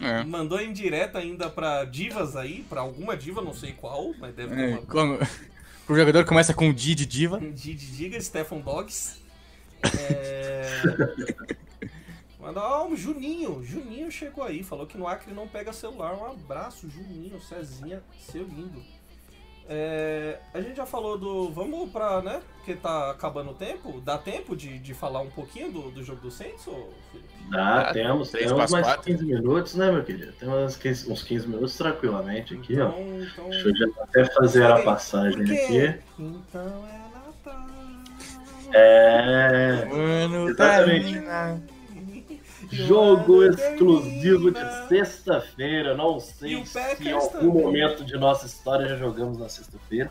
[0.00, 0.22] É.
[0.24, 4.54] Mandou em direta ainda pra divas aí, pra alguma diva, não sei qual, mas deve
[4.54, 4.82] ter É, uma...
[4.82, 5.18] quando
[5.88, 7.40] o jogador começa com D de diva.
[7.40, 9.16] Didi Diga, Stefan Dogs.
[9.98, 10.66] É...
[12.38, 13.64] Manda, ó, o Juninho.
[13.64, 16.14] Juninho chegou aí, falou que no Acre não pega celular.
[16.14, 18.82] Um abraço, Juninho, Cezinha, seu lindo.
[19.68, 21.50] É, a gente já falou do.
[21.50, 22.40] Vamos pra, né?
[22.58, 24.00] Porque tá acabando o tempo.
[24.00, 27.28] Dá tempo de, de falar um pouquinho do, do jogo do Saints, ô Felipe?
[27.50, 29.04] Dá, Ah, temos, três temos pras mais quatro.
[29.04, 30.32] 15 minutos, né, meu querido?
[30.32, 32.88] Temos uns 15, uns 15 minutos tranquilamente aqui, ó.
[32.88, 33.48] Então, então...
[33.50, 36.00] Deixa eu já até fazer a passagem aqui.
[36.18, 37.66] Então é Natal.
[38.72, 39.84] É.
[39.86, 41.12] Mano, Exatamente.
[41.12, 41.62] termina.
[42.70, 45.94] Jogo exclusivo de sexta-feira.
[45.94, 47.62] Não sei o se em Packers algum também.
[47.64, 50.10] momento de nossa história já jogamos na sexta-feira.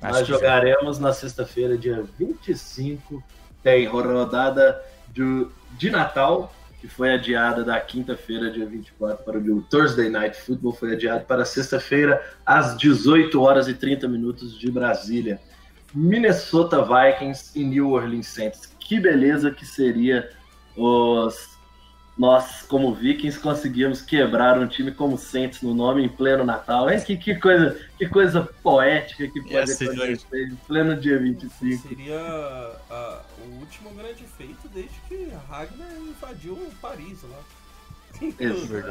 [0.00, 0.34] Nós que já.
[0.34, 3.22] jogaremos na sexta-feira, dia 25.
[3.62, 4.80] Tem rodada
[5.12, 5.46] de,
[5.76, 10.40] de Natal, que foi adiada da quinta-feira, dia 24, para o dia- o Thursday Night
[10.40, 15.40] Football, foi adiado para sexta-feira, às 18 horas e 30 minutos de Brasília.
[15.92, 18.72] Minnesota Vikings e New Orleans Saints.
[18.78, 20.30] Que beleza que seria
[20.76, 21.57] os
[22.18, 26.90] nós, como Vikings, conseguimos quebrar um time como Saints no nome em pleno Natal.
[26.90, 31.88] É, que, que, coisa, que coisa poética que Ia pode acontecer em pleno dia 25.
[31.88, 32.18] Seria
[32.90, 37.38] ah, o último grande feito desde que Ragnar invadiu Paris lá.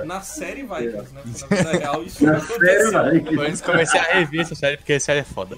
[0.06, 1.22] Na série Vikings, né?
[1.26, 3.12] Na vida real isso Na não série, aconteceu.
[3.12, 3.42] Vikings.
[3.42, 5.58] Antes começar a rever essa série, porque a série é foda.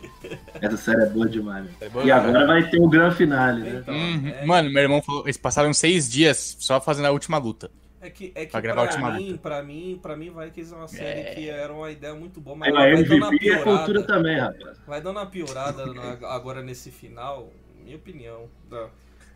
[0.62, 1.64] Essa série é boa demais.
[1.66, 1.74] meu.
[1.82, 2.14] É boa, E né?
[2.14, 3.80] agora vai ter o grande finale, né?
[3.82, 4.28] Então, Uhum.
[4.28, 7.70] é, Mano, meu irmão falou, eles passaram seis dias só fazendo a última luta.
[8.02, 9.40] é que, é que pra pra, gravar a última mim, luta.
[9.40, 11.36] pra mim, pra mim, Vikings é uma série É.
[11.36, 13.86] que era uma ideia muito boa, mas A ela vai dando uma MVP é cultura
[14.02, 14.08] piorada.
[14.08, 14.78] também, rapaz.
[14.88, 17.52] Vai dando uma piorada na- agora nesse final,
[17.84, 18.46] minha opinião.
[18.70, 18.88] Da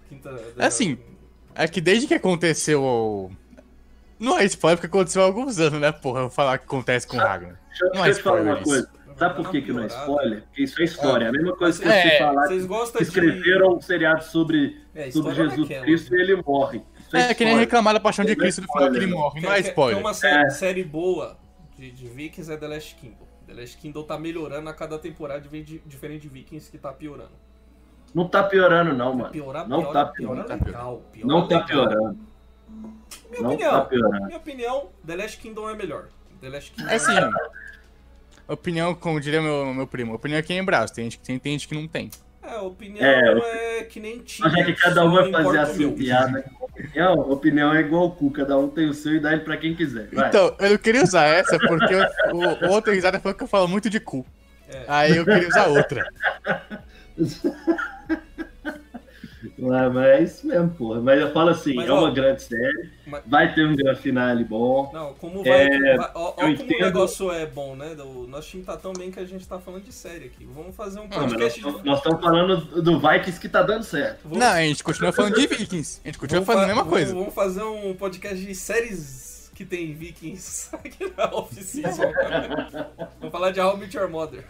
[0.09, 0.31] quinta.
[0.31, 0.97] da- É assim,
[1.55, 3.31] É que desde que aconteceu o...
[4.23, 6.19] Não é spoiler porque aconteceu há alguns anos, né, porra?
[6.19, 7.59] Eu vou falar o que acontece com o Ragnar.
[7.69, 9.03] Deixa, eu- Não deixa é te falar uma spoiler coisa.
[9.15, 10.41] Sabe por que, que não é spoiler?
[10.43, 11.25] Porque isso é história.
[11.25, 14.81] É a mesma coisa que É, você falar Vocês que gostam escreveram um seriado sobre,
[14.95, 16.81] É, sobre história Jesus naquela, Cristo e ele morre.
[16.99, 17.59] Isso É, que nem spoiler.
[17.59, 19.19] reclamar da paixão de é Cristo do final que ele spoiler.
[19.23, 19.99] morre, Que- não é que- que spoiler.
[20.01, 20.49] uma série, É.
[20.49, 21.37] série boa
[21.77, 23.27] de, de Vikings é The Last Kingdom.
[23.45, 26.91] The Last Kingdom tá melhorando a cada temporada, de- de- diferente de Vikings que tá
[26.91, 27.33] piorando.
[28.15, 29.31] Não tá piorando, não, mano.
[29.31, 30.65] Piorar, não piora, tá piora piorando.
[30.65, 31.01] legal.
[31.11, 31.67] Piora Não tá legal.
[31.67, 32.19] piorando.
[33.29, 33.89] Minha Não opinião, tá
[34.25, 36.05] minha opinião, The Last Kingdom é melhor.
[36.41, 37.13] The Last Kingdom É assim,
[38.47, 40.93] Opinião, como diria meu, meu primo, opinião é quem é braço.
[40.93, 42.09] Tem gente que tem, tem gente que não tem.
[42.43, 44.49] É, a opinião É, é, que nem time.
[44.49, 45.97] Mas é que cada um vai fazer assim, o meu.
[45.97, 46.43] piada
[46.73, 47.13] opinião.
[47.31, 49.75] Opinião é igual o cu, cada um tem o seu e dá ele pra quem
[49.75, 50.09] quiser.
[50.11, 50.29] Vai.
[50.29, 53.67] Então, eu não queria usar essa porque o, o outra risada foi que eu falo
[53.67, 54.25] muito de cu.
[54.67, 54.83] É.
[54.87, 56.05] Aí eu queria usar outra.
[59.59, 61.01] Ué, mas é isso mesmo, porra.
[61.01, 63.99] Mas eu falo assim, Mas, é ó, uma grande série, mas- vai ter um grande
[63.99, 64.89] finale bom.
[64.93, 65.65] Não, como vai.
[65.67, 66.77] É, vai- ó, ó eu como entendo.
[66.81, 67.95] o negócio é bom, né?
[67.99, 70.45] O nosso time tá tão bem que a gente tá falando de série aqui.
[70.45, 71.83] Vamos fazer um Não, nós, podcast de.
[71.85, 74.19] nós estamos falando do Vikings que tá dando certo.
[74.23, 76.01] Vamos- Não, a gente continua falando de Vikings.
[76.03, 77.13] A gente continua vamos falando a mesma coisa.
[77.13, 82.03] Vamos, vamos fazer um podcast de séries que tem Vikings aqui na off-season.
[83.19, 84.43] vamos falar de How I Met Your Mother.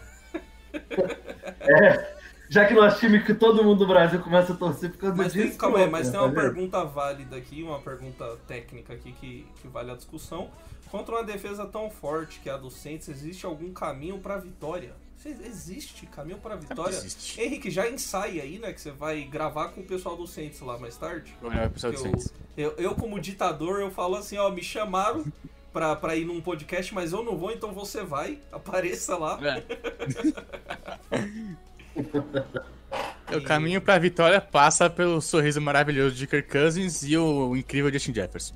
[2.48, 5.32] Já que nós time que todo mundo do Brasil começa a torcer por causa Mas
[5.32, 5.58] tem, disso.
[5.58, 6.52] calma aí, mas né, tem uma tá vendo?
[6.52, 10.50] pergunta válida aqui, uma pergunta técnica aqui que, que vale a discussão.
[10.90, 14.92] Contra uma defesa tão forte que é a do Saints, existe algum caminho pra vitória?
[15.24, 16.94] Existe caminho pra vitória?
[16.94, 17.40] Existe.
[17.40, 18.72] Henrique, já ensaia aí, né?
[18.74, 21.34] Que você vai gravar com o pessoal do Saints lá mais tarde.
[21.42, 22.32] Olhar o pessoal do Saints.
[22.56, 25.24] eu, eu, como ditador, eu falo assim, ó, me chamaram
[25.72, 29.38] pra, pra ir num podcast, mas eu não vou, então você vai, apareça lá.
[29.42, 29.64] É.
[33.36, 38.14] O caminho pra vitória passa pelo sorriso maravilhoso de Kirk Cousins e o incrível Justin
[38.14, 38.54] Jefferson.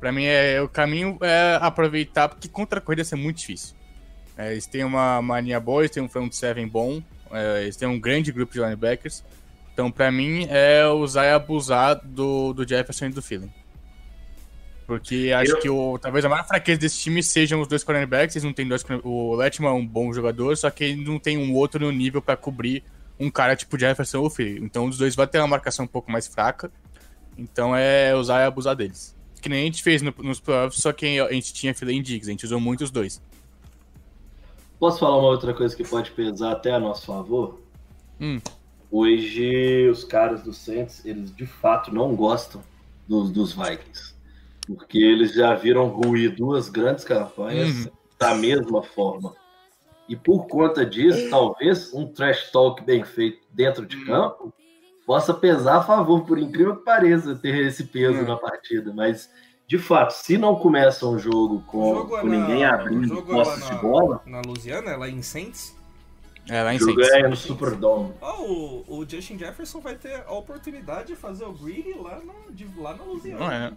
[0.00, 3.74] Pra mim, é, o caminho é aproveitar, porque contra a corrida ser muito difícil.
[4.36, 7.86] É, eles têm uma mania boa, eles têm um front seven bom, é, eles têm
[7.86, 9.24] um grande grupo de linebackers.
[9.72, 13.52] Então, pra mim, é usar e abusar do, do Jefferson e do Feeling.
[14.86, 18.36] Porque acho Eu- que o, talvez a maior fraqueza desse time sejam os dois cornerbacks.
[18.36, 18.84] Eles não têm dois.
[19.02, 22.20] O Letman é um bom jogador, só que ele não tem um outro no nível
[22.20, 22.82] pra cobrir
[23.18, 24.64] um cara tipo Jefferson ou Feeling.
[24.64, 26.70] Então, os dois vão ter uma marcação um pouco mais fraca.
[27.38, 29.16] Então, é usar e abusar deles.
[29.40, 32.02] Que nem a gente fez no- nos playoffs, só que a gente tinha Feeling e
[32.02, 32.28] Diggs.
[32.28, 33.20] A gente usou muito os dois.
[34.78, 37.60] Posso falar uma outra coisa que pode pesar até a nosso favor?
[38.20, 38.40] Hum.
[38.90, 42.62] Hoje, os caras do Saints, eles de fato não gostam
[43.08, 44.13] dos, dos Vikings.
[44.66, 47.90] Porque eles já viram ruir duas grandes campanhas Uhum.
[48.18, 49.34] da mesma forma.
[50.08, 54.52] E por conta disso, talvez um trash talk bem feito dentro de campo
[55.06, 58.26] possa pesar a favor, por incrível que pareça, ter esse peso Hum.
[58.26, 58.92] na partida.
[58.94, 59.30] Mas,
[59.66, 63.18] de fato, se não começa um jogo com, O jogo é com na- ninguém abrindo
[63.18, 65.74] é posse de na- bola, Na Louisiana, é lá em Saints.
[66.48, 68.12] É, lá em jogo é no Superdome.
[68.20, 72.34] Ó, o, o Justin Jefferson vai ter a oportunidade de fazer o Greedy lá na,
[72.50, 73.38] de, lá na Louisiana.
[73.40, 73.72] Não é?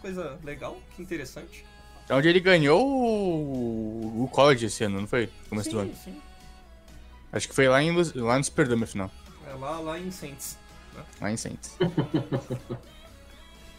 [0.00, 1.64] Coisa legal, que interessante.
[2.08, 5.26] É onde ele ganhou o, o college esse ano, não foi?
[5.26, 5.94] No Começo do ano.
[5.94, 6.22] Sim, sim.
[7.32, 9.10] Acho que foi lá, em, lá no Superdome, afinal.
[9.46, 10.56] É lá, lá em Saints.
[11.20, 11.76] Lá em Saints.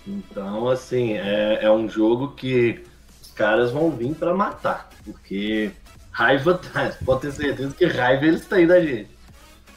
[0.07, 2.83] Então, assim, é, é um jogo que
[3.21, 5.71] os caras vão vir pra matar, porque
[6.11, 9.09] raiva tá, pode ter certeza que raiva eles têm da gente.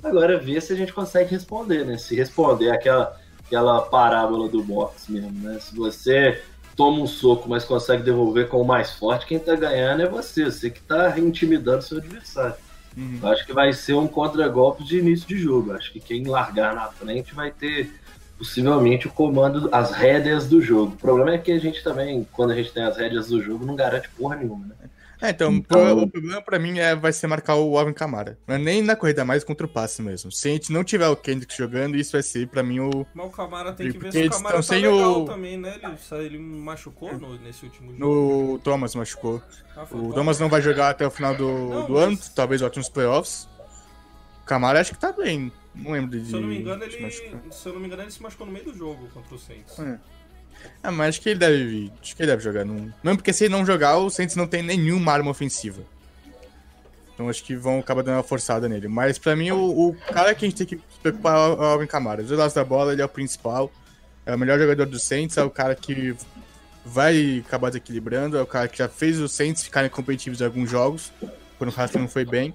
[0.03, 1.97] Agora, ver se a gente consegue responder, né?
[1.99, 3.21] Se responder aquela,
[3.53, 5.59] aquela parábola do box mesmo, né?
[5.61, 6.43] Se você
[6.75, 10.47] toma um soco, mas consegue devolver com o mais forte, quem tá ganhando é você,
[10.47, 12.55] você que tá intimidando seu adversário.
[12.97, 13.19] Uhum.
[13.23, 15.71] Eu acho que vai ser um contragolpe de início de jogo.
[15.71, 17.93] Eu Acho que quem largar na frente vai ter
[18.39, 20.95] possivelmente o comando, as rédeas do jogo.
[20.95, 23.67] O problema é que a gente também, quando a gente tem as rédeas do jogo,
[23.67, 24.75] não garante porra nenhuma, né?
[25.23, 28.39] É, então, Então- o problema pra mim é, vai ser marcar o Alvin Kamara.
[28.47, 30.33] Não é nem na corrida mais contra o passe mesmo.
[30.33, 33.07] Se a gente não tiver o Kendrick jogando, isso vai ser pra mim o.
[33.15, 35.79] Mas o Camara tem que ver se o Camara tá sem legal o- também, né?
[35.81, 38.05] Ele, ele machucou no- nesse último jogo.
[38.53, 39.41] No Thomas machucou.
[39.77, 40.13] Ah, O.
[40.13, 42.89] Thomas não vai jogar até o final do, Não, do mas- ano, talvez volte nos
[42.89, 43.49] playoffs.
[44.43, 45.53] O Kamara acho que tá bem.
[45.75, 46.27] Não lembro de.
[46.27, 47.11] Se eu não me engano, ele.
[47.11, 49.79] Se eu não me engano, ele se machucou no meio do jogo contra o Saints.
[49.79, 49.99] É.
[50.83, 51.93] Ah, mas acho que ele deve.
[52.01, 52.65] Acho que ele deve jogar.
[52.65, 52.93] Não...
[53.03, 55.83] Mesmo porque se ele não jogar, o Saints não tem nenhuma arma ofensiva.
[57.15, 58.89] Então acho que vão acabar dando uma forçada nele.
[58.89, 61.63] Mas pra mim, o, o cara que a gente tem que se preocupar é o
[61.63, 62.23] Alvin Kamara.
[62.23, 63.71] Os dois lados da bola, ele é o principal.
[64.25, 66.15] É o melhor jogador do Saints, é o cara que
[66.85, 70.71] vai acabar desequilibrando, é o cara que já fez os Saints ficarem competitivos em alguns
[70.71, 71.13] jogos,
[71.59, 72.55] quando o resto não foi bem.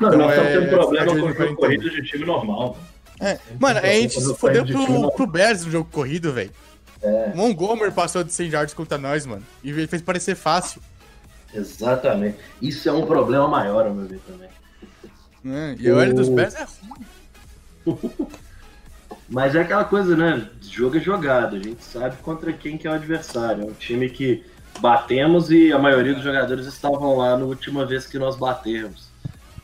[0.00, 2.24] Não, Então, nós estamos é- tendo problema é com o de jogo corrido de time
[2.24, 2.78] normal.
[3.20, 6.50] É, mano, a gente se fodeu pro, pro Bears no jogo corrido, velho.
[7.02, 9.42] O Montgomery passou de 100 yards contra nós, mano.
[9.62, 10.80] E ele fez parecer fácil.
[11.52, 12.38] Exatamente.
[12.60, 14.48] Isso é um problema maior, ao meu ver, também.
[15.42, 15.76] Né?
[15.78, 16.66] E a OL dos Bears é
[17.84, 17.96] ruim.
[19.28, 20.48] Mas é aquela coisa, né?
[20.60, 21.56] Jogo é jogado.
[21.56, 23.64] A gente sabe contra quem que é o adversário.
[23.64, 24.44] É um time que
[24.80, 29.10] batemos e a maioria dos jogadores estavam lá na última vez que nós batemos.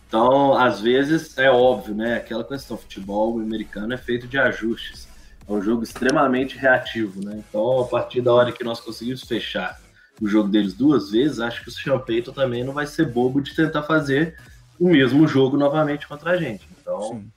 [0.07, 2.17] Então, às vezes, é óbvio, né?
[2.17, 5.08] Aquela questão, futebol americano é feito de ajustes.
[5.49, 7.43] É um jogo extremamente reativo, né?
[7.49, 9.81] Então, a partir da hora que nós conseguimos fechar
[10.21, 13.41] o jogo deles duas vezes, acho que o Sean Payton também não vai ser bobo
[13.41, 14.37] de tentar fazer
[14.79, 16.69] o mesmo jogo novamente contra a gente.
[16.79, 17.33] Então, Sim.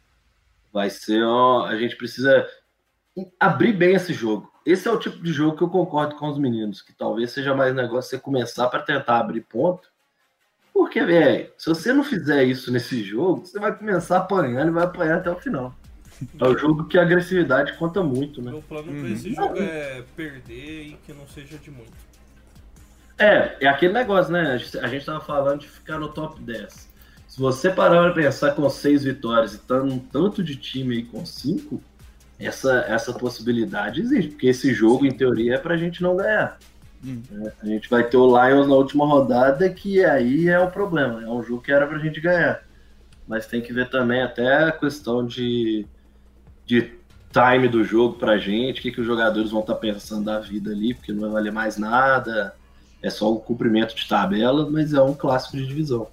[0.74, 2.46] vai ser, ó, a gente precisa
[3.40, 4.52] abrir bem esse jogo.
[4.66, 7.56] Esse é o tipo de jogo que eu concordo com os meninos, que talvez seja
[7.56, 9.88] mais negócio você começar para tentar abrir ponto.
[10.74, 14.84] Porque, velho, se você não fizer isso nesse jogo, você vai começar apanhando e vai
[14.84, 15.74] apanhar até o final.
[16.40, 18.52] É o jogo que a agressividade conta muito, né?
[18.52, 19.14] Meu plano pra Uhum.
[19.14, 21.92] esse jogo é perder e que não seja de muito.
[23.18, 24.54] É, é aquele negócio, né?
[24.82, 26.90] A gente- tava falando de ficar no top 10.
[27.28, 31.04] Se você parar pra pensar com seis vitórias e tá num tanto de time aí
[31.04, 31.82] com cinco,
[32.40, 34.32] essa, essa possibilidade existe.
[34.32, 36.58] Porque esse jogo, em teoria, é pra gente não ganhar.
[37.04, 37.22] Hum.
[37.32, 37.52] né?
[37.62, 41.24] A gente vai ter o Lions na última rodada, que aí é o problema.
[41.24, 42.64] É um jogo que era pra gente ganhar.
[43.28, 45.86] Mas tem que ver também até a questão de,
[46.72, 46.92] de
[47.32, 50.72] time do jogo pra gente, o que, que os jogadores vão estar pensando da vida
[50.72, 52.54] ali, porque não vai valer mais nada
[53.02, 56.08] é só o cumprimento de tabela, mas é um clássico de divisão.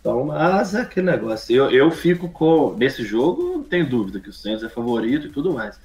[0.00, 1.54] Então, mas é aquele negócio.
[1.54, 2.74] Eu, eu fico com.
[2.76, 5.78] Nesse jogo, não tenho dúvida que o Saints é favorito e tudo mais.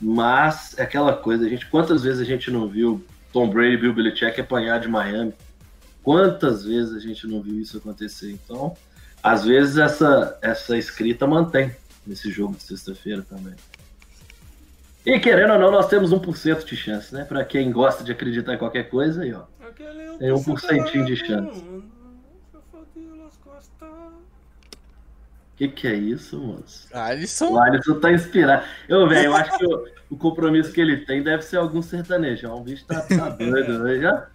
[0.00, 3.76] Mas é aquela coisa, a gente, quantas vezes a gente não viu Tom Brady e
[3.76, 5.34] Bill Belichick apanhar de Miami?
[6.02, 8.32] Quantas vezes a gente não viu isso acontecer?
[8.32, 8.74] Então,
[9.22, 11.70] às vezes essa, essa escrita mantém
[12.06, 13.54] nesse jogo de sexta-feira também.
[15.04, 17.24] E querendo ou não, nós temos 1% de chance, né?
[17.24, 19.44] Pra quem gosta de acreditar em qualquer coisa aí, ó.
[19.60, 21.58] Aquele Tem um porcentinho de chance.
[21.58, 21.82] O
[25.56, 26.88] que, que é isso, moço?
[26.92, 27.52] Alisson.
[27.52, 28.64] O Alisson tá inspirado.
[28.88, 32.56] Eu, velho, eu acho que o, o compromisso que ele tem deve ser algum sertanejão.
[32.56, 33.98] O bicho tá, tá doido, né?
[34.00, 34.28] Já?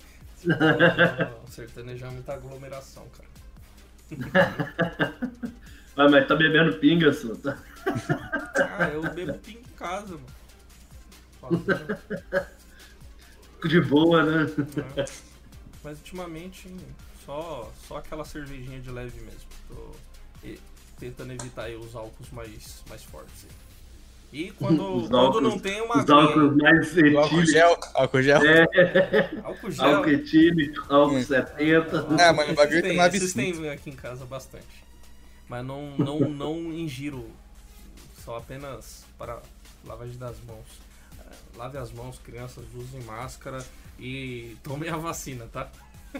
[0.45, 3.35] Não, sertanejo é muita aglomeração, cara.
[5.95, 7.33] Mas, mas tá bebendo pinga, só.
[7.35, 7.57] Tá?
[8.77, 10.17] Ah, eu bebo pingo em casa,
[11.41, 11.65] mano.
[13.67, 14.45] De boa, né?
[14.95, 15.05] né?
[15.83, 16.73] Mas ultimamente
[17.25, 19.39] só, só aquela cervejinha de leve mesmo.
[19.67, 19.91] Tô
[20.43, 20.59] e-
[20.99, 23.45] tentando evitar aí os álcools mais, mais fortes.
[23.45, 24.39] aí.
[24.47, 27.79] E quando, Os quando álcools- não tem uma Os álcools mais Álcool gel.
[27.93, 28.41] Álcool gel.
[28.45, 29.85] É, álcool gel.
[29.95, 31.23] álcool etílico, álcool Hum.
[31.23, 32.07] 70.
[32.19, 33.61] Ah, mas o bagulho Esses tem uma absinto.
[33.61, 34.65] tem aqui em casa bastante.
[35.47, 37.29] Mas não, não, não ingiro.
[38.23, 39.39] Só apenas para
[39.85, 40.65] lavagem das mãos.
[41.19, 43.63] É, Lave as mãos, crianças, usem máscara
[43.99, 45.69] e tomem a vacina, tá?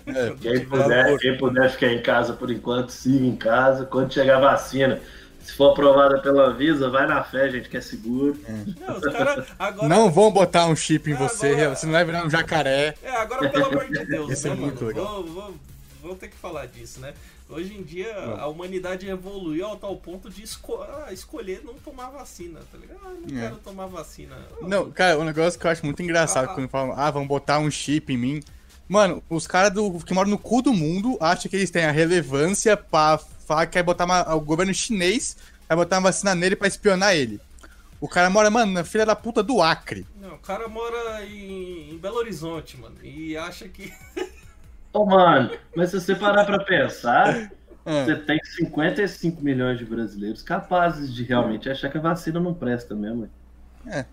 [0.06, 3.86] É, Quem puder, quem puder ficar em casa por enquanto, siga em casa.
[3.86, 5.02] Quando chegar a vacina,
[5.42, 8.38] se for aprovada pela Anvisa, vai na fé, gente, que é seguro.
[8.80, 9.88] Não, os caras agora.
[9.88, 12.94] Não vão botar um chip em Ah, você, agora- você não vai virar um jacaré.
[13.02, 14.88] É, agora pelo amor de Deus, Isso é né, muito mano?
[14.88, 15.24] legal.
[15.24, 15.56] Vou, vou,
[16.02, 17.14] vou ter que falar disso, né?
[17.48, 22.10] Hoje em dia a humanidade evoluiu ao tal ponto de esco- ah, escolher não tomar
[22.10, 23.00] vacina, tá ligado?
[23.06, 23.42] Ah, não É.
[23.44, 24.36] quero tomar vacina.
[24.62, 26.54] Não, cara, um negócio que eu acho muito engraçado Ah.
[26.56, 28.44] quando falam, ah, vão botar um chip em mim.
[28.88, 29.72] Mano, os caras
[30.06, 33.74] que moram no cu do mundo acham que eles têm a relevância pra falar que
[33.74, 35.38] quer botar uma, o governo chinês
[35.68, 37.40] vai botar uma vacina nele pra espionar ele.
[38.02, 40.06] O cara mora, mano, na filha da puta do Acre.
[40.20, 43.92] Não, o cara mora em, em Belo Horizonte, mano, e acha que.
[44.96, 47.52] Ô, mano, mas se você parar pra pensar,
[47.88, 52.52] Ah, você tem 55 milhões de brasileiros capazes de realmente achar que a vacina não
[52.52, 53.30] presta mesmo.
[53.86, 54.06] É.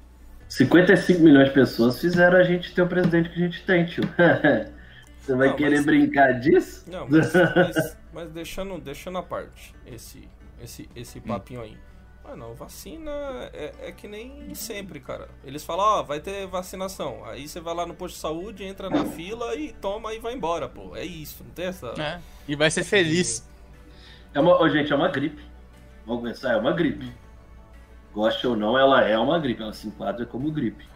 [0.47, 4.03] 55 milhões de pessoas fizeram a gente ter o presidente que a gente tem, tio.
[5.23, 6.85] Você vai Não, querer mas- brincar disso?
[6.91, 10.29] Não, mas, mas- mas deixando, deixando a parte esse,
[10.63, 11.79] esse, esse papinho aí.
[12.25, 13.11] Mano, vacina
[13.53, 15.29] é, é que nem sempre, cara.
[15.45, 17.25] Eles falam, ó, vai ter vacinação.
[17.25, 20.35] Aí você vai lá no posto de saúde, entra na fila e toma e vai
[20.35, 20.95] embora, pô.
[20.95, 21.95] É isso, não tem essa.
[21.99, 22.21] é.
[22.47, 23.47] E vai ser feliz.
[24.35, 25.43] É uma, gente, é uma gripe.
[26.07, 27.13] Vamos começar, é uma gripe.
[28.13, 29.63] Goste ou não, ela é uma gripe.
[29.63, 30.87] Ela se enquadra como gripe.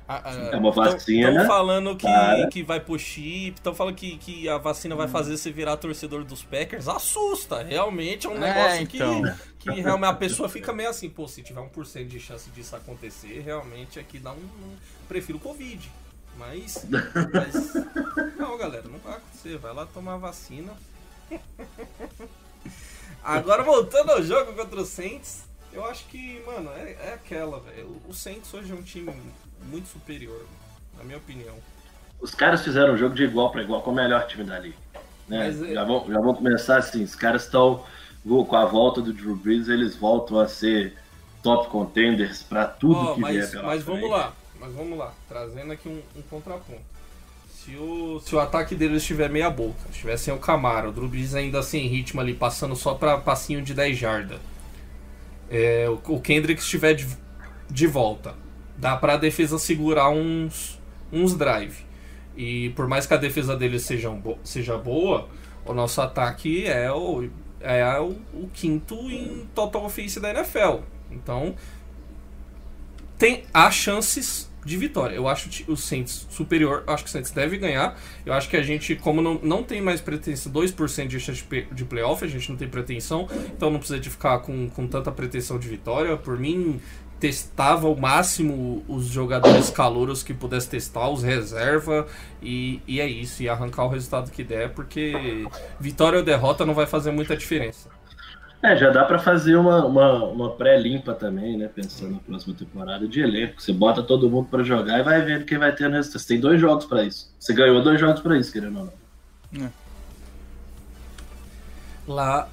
[0.52, 4.48] É uma vacina Estão falando que, para- que vai pro chip, estão falando que, que
[4.48, 6.86] a vacina vai fazer você virar torcedor dos Packers.
[6.86, 9.22] Assusta, realmente é um É, negócio então.
[9.58, 12.76] que, que realmente a pessoa fica meio assim, pô, se tiver 1% de chance disso
[12.76, 14.36] acontecer, realmente aqui dá um.
[14.36, 14.76] um-
[15.08, 15.90] prefiro Covid.
[16.38, 16.86] Mas,
[17.32, 17.74] mas.
[18.36, 19.56] Não, galera, não vai acontecer.
[19.56, 20.72] Vai lá tomar a vacina.
[23.24, 25.44] Agora voltando ao jogo contra o Saints,
[25.76, 28.00] eu acho que, mano, é, é aquela, velho.
[28.08, 29.12] O Saints hoje é um time
[29.64, 30.46] muito superior,
[30.96, 31.56] na minha opinião.
[32.20, 34.76] Os caras fizeram um jogo de igual para igual com o melhor time da liga.
[35.28, 35.38] Né?
[35.46, 37.04] Mas é- já, vão, já vão começar assim.
[37.04, 37.84] Os caras estão
[38.24, 40.96] com a volta do Drew Brees, eles voltam a ser
[41.42, 44.12] top contenders para tudo Ó, que mas, vier pela mas vamos frente.
[44.12, 46.80] lá, mas vamos lá, trazendo aqui um, um contraponto.
[47.50, 51.08] Se o, se o ataque deles estiver meia boca, estiver sem o Camaro, o Drew
[51.08, 54.40] Brees ainda sem ritmo ali, passando só pra passinho de 10 jardas,
[55.50, 57.06] é, o, Kendrick estiver de,
[57.70, 58.34] de volta,
[58.76, 60.80] dá pra defesa segurar uns,
[61.12, 61.84] uns drive.
[62.36, 65.28] E por mais que a defesa deles seja, bo- seja boa,
[65.64, 67.28] o nosso ataque é o,
[67.60, 70.80] é o, o quinto em total offense da NFL.
[71.10, 71.54] Então,
[73.18, 75.14] tem há chances de vitória.
[75.14, 77.96] Eu acho o Saints superior, eu acho que o Saints deve ganhar.
[78.24, 81.84] Eu acho que a gente, como não, não tem mais pretensão, 2% de chance de
[81.84, 85.58] playoff, a gente não tem pretensão, então não precisa de ficar com, com tanta pretensão
[85.58, 86.16] de vitória.
[86.16, 86.80] Por mim,
[87.20, 92.06] testava ao máximo os jogadores calouros que pudesse testar, os reserva,
[92.42, 95.46] e, e é isso, e arrancar o resultado que der, porque
[95.78, 97.95] vitória ou derrota não vai fazer muita diferença.
[98.62, 101.68] É, já dá pra fazer uma, uma, uma pré-limpa também, né?
[101.68, 103.60] Pensando na próxima temporada de elenco.
[103.60, 106.20] Você bota todo mundo pra jogar e vai vendo quem vai ter no resultado.
[106.22, 107.30] Você tem dois jogos pra isso.
[107.38, 108.92] Você ganhou dois jogos pra isso, querendo ou
[109.52, 109.72] não.
[112.08, 112.48] lá,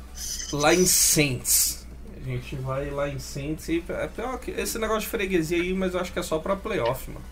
[0.51, 1.87] lá em Saints.
[2.21, 5.73] A gente vai lá em Saints e é pior que esse negócio de freguesia aí,
[5.73, 7.25] mas eu acho que é só pra playoff, mano.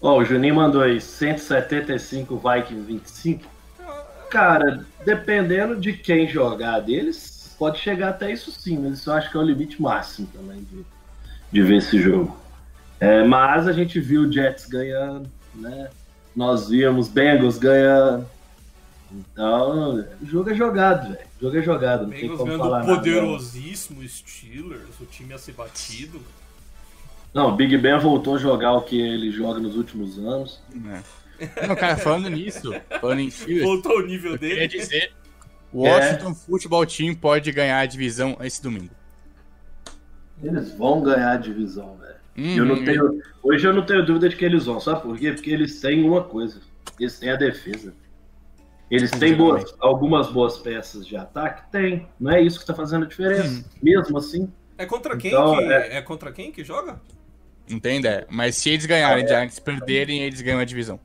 [0.00, 3.44] Ó, o Juninho mandou aí 175 Vikings 25.
[4.30, 7.29] Cara, dependendo de quem jogar deles,
[7.60, 10.62] pode chegar até isso sim, mas isso eu acho que é o limite máximo também
[10.64, 10.82] de,
[11.52, 12.34] de ver esse jogo.
[12.98, 15.90] É, mas a gente viu o Jets ganhando, né?
[16.34, 18.26] Nós vimos Bengals ganhando.
[19.12, 21.26] Então, o jogo é jogado, velho.
[21.38, 22.94] O jogo é jogado, não tem Bengals como ganhando falar o nada.
[22.96, 26.18] poderosíssimo Steelers, o time a ser batido.
[27.34, 30.60] Não, o Big Ben voltou a jogar o que ele joga nos últimos anos.
[31.38, 31.66] É.
[31.66, 34.68] Não, cara, falando nisso, falando em Steelers, Voltou o nível eu queria dele.
[34.68, 35.12] dizer,
[35.72, 38.90] o Washington Football Team pode ganhar a divisão esse domingo.
[40.42, 42.14] Eles vão ganhar a divisão, velho.
[42.36, 44.80] Hum, Eu não tenho, hoje eu não tenho dúvida de que eles vão.
[44.80, 45.32] Sabe por quê?
[45.32, 46.60] Porque eles têm uma coisa.
[46.98, 47.92] Eles têm a defesa.
[48.90, 51.70] Eles têm boas, algumas boas peças de ataque?
[51.70, 52.08] Tem.
[52.18, 53.64] Não é isso que tá fazendo a diferença.
[53.82, 54.50] Mesmo assim.
[54.78, 56.02] É contra quem Então, que é- é...
[56.02, 57.00] contra quem que joga?
[57.68, 58.26] Não tem ideia.
[58.30, 60.98] Mas se eles ganharem, já eles perderem, eles ganham a divisão.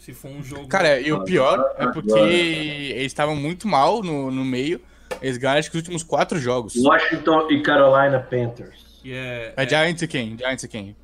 [0.00, 4.30] Se for um jogo Cara, e o pior é porque eles estavam muito mal no,
[4.30, 4.80] no meio.
[5.20, 6.74] Eles ganharam acho que os últimos quatro jogos.
[6.76, 8.98] Washington e Carolina Panthers.
[9.02, 10.38] que é, É Giants e quem?
[10.38, 10.96] Giants e quem?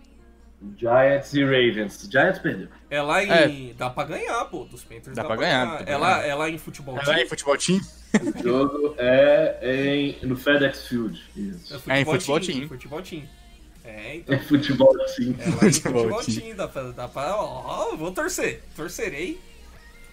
[0.78, 2.08] Giants e Ravens.
[2.10, 2.68] Giants perdeu.
[2.88, 5.14] é lá em dá pra ganhar, pô, dos Panthers.
[5.14, 6.28] Dá pra ganhar, dá pra É lá, ganhar.
[6.28, 6.98] é lá em futebol.
[6.98, 7.78] É lá em futebol team?
[8.14, 9.58] O jogo é
[9.94, 11.22] em, no FedEx Field.
[11.36, 11.82] Isso.
[11.86, 12.66] É em futebol team.
[12.66, 13.22] Futebol team.
[13.86, 14.34] É, então.
[14.34, 15.36] É futebol sim.
[15.38, 16.40] É em Futebol futebol team.
[16.40, 16.56] team.
[16.56, 17.36] Dá pra, dá pra.
[17.36, 18.62] Ó, vou torcer.
[18.74, 19.38] Torcerei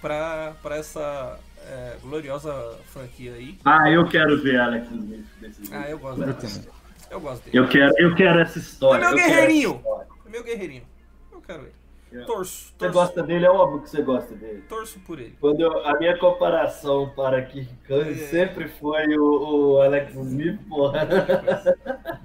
[0.01, 2.53] pra, pra essa é, gloriosa
[2.87, 3.57] franquia aí.
[3.65, 5.25] Ah, eu quero ver Alex Smith.
[5.71, 6.67] Ah, eu gosto dele.
[7.09, 7.57] Eu gosto dele.
[7.57, 8.99] Eu quero, eu quero essa É história.
[8.99, 9.81] meu eu quero essa guerreirinho.
[10.25, 10.83] É meu guerreirinho.
[11.31, 11.73] Eu quero ele.
[12.21, 12.25] É.
[12.25, 12.65] Torço.
[12.67, 14.61] Você Torço, gosta dele, é óbvio que você gosta dele.
[14.69, 15.35] torço por ele.
[15.41, 18.27] Quando eu- a minha comparação para Kirk Cousins É.
[18.27, 21.07] sempre foi o, o Alex Smith, porra.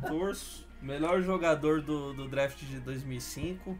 [0.06, 0.67] Torço.
[0.80, 3.76] Melhor jogador do, do draft de 2005.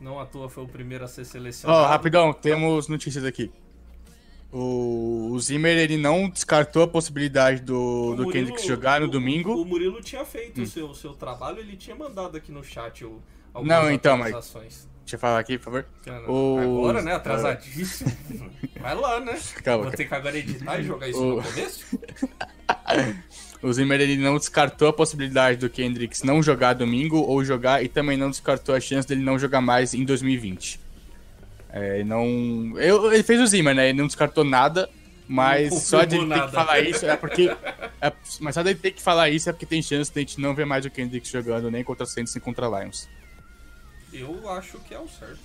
[0.00, 1.88] Não à toa foi o primeiro a ser Ó, selecionado.
[1.88, 3.50] rapidão, temos notícias aqui.
[4.52, 7.74] O, o Zimmer, ele não descartou a possibilidade do,
[8.16, 9.52] Murilo- Kendrick jogar no o- domingo.
[9.54, 9.62] Hum.
[9.62, 13.20] O Murilo tinha feito o seu, seu trabalho, ele tinha mandado aqui no chat o,
[13.62, 14.54] Não, então, mas-.
[15.04, 15.86] Deixa eu falar aqui, por favor.
[16.28, 17.12] O- Agora, né?
[17.14, 18.10] Atrasadíssimo.
[18.80, 19.38] Vai lá, né?
[19.64, 21.98] Calma, Vou ter que agora editar e jogar isso O- no começo?
[23.64, 27.88] O Zimmer ele não descartou a possibilidade do Kendricks não jogar domingo ou jogar e
[27.88, 30.78] também não descartou a chance dele não jogar mais em 2020.
[31.70, 32.78] É, ele não.
[32.78, 33.88] Eu, ele fez o Zimmer, né?
[33.88, 34.88] Ele não descartou nada,
[35.26, 37.56] mas só de ter que falar isso é porque.
[38.02, 40.38] é- mas só de ter que falar isso é porque tem chance de a gente
[40.38, 43.08] não ver mais o Kendricks jogando nem contra Saints nem contra Lions.
[44.12, 45.40] Eu acho que é o certo.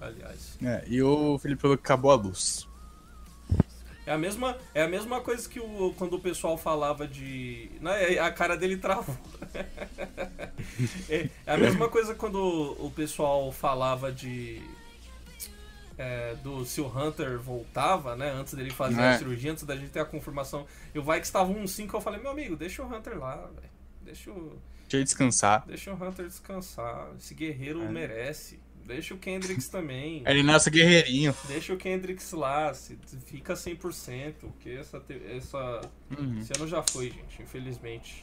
[0.00, 0.56] Aliás.
[0.62, 2.69] É, e o Felipe falou que acabou a luz.
[4.10, 7.70] É a mesma, é a mesma coisa que o, quando o pessoal falava de.
[7.80, 9.16] Né, a cara dele travou.
[11.08, 12.38] é, é a mesma coisa quando
[12.84, 14.60] o pessoal falava de.
[15.96, 18.30] é, do se o Hunter voltava, né?
[18.32, 19.10] Antes dele fazer É.
[19.10, 20.66] a cirurgia, antes da gente ter a confirmação.
[20.94, 23.70] E o Vikes estava 1-5, eu falei, meu amigo, deixa o Hunter lá, velho.
[24.02, 25.64] Deixa o, Deixa ele descansar.
[25.68, 27.10] deixa o Hunter descansar.
[27.16, 27.88] Esse guerreiro É.
[27.88, 28.58] merece.
[28.90, 30.22] Deixa o Kendricks também.
[30.26, 31.34] Ele nasce guerreirinho.
[31.46, 35.80] Deixa o Kendricks lá, se, fica 100%, porque essa, essa,
[36.18, 36.40] Uhum.
[36.40, 38.20] esse ano já foi, gente, infelizmente.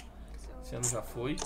[0.61, 1.37] Esse ano já foi.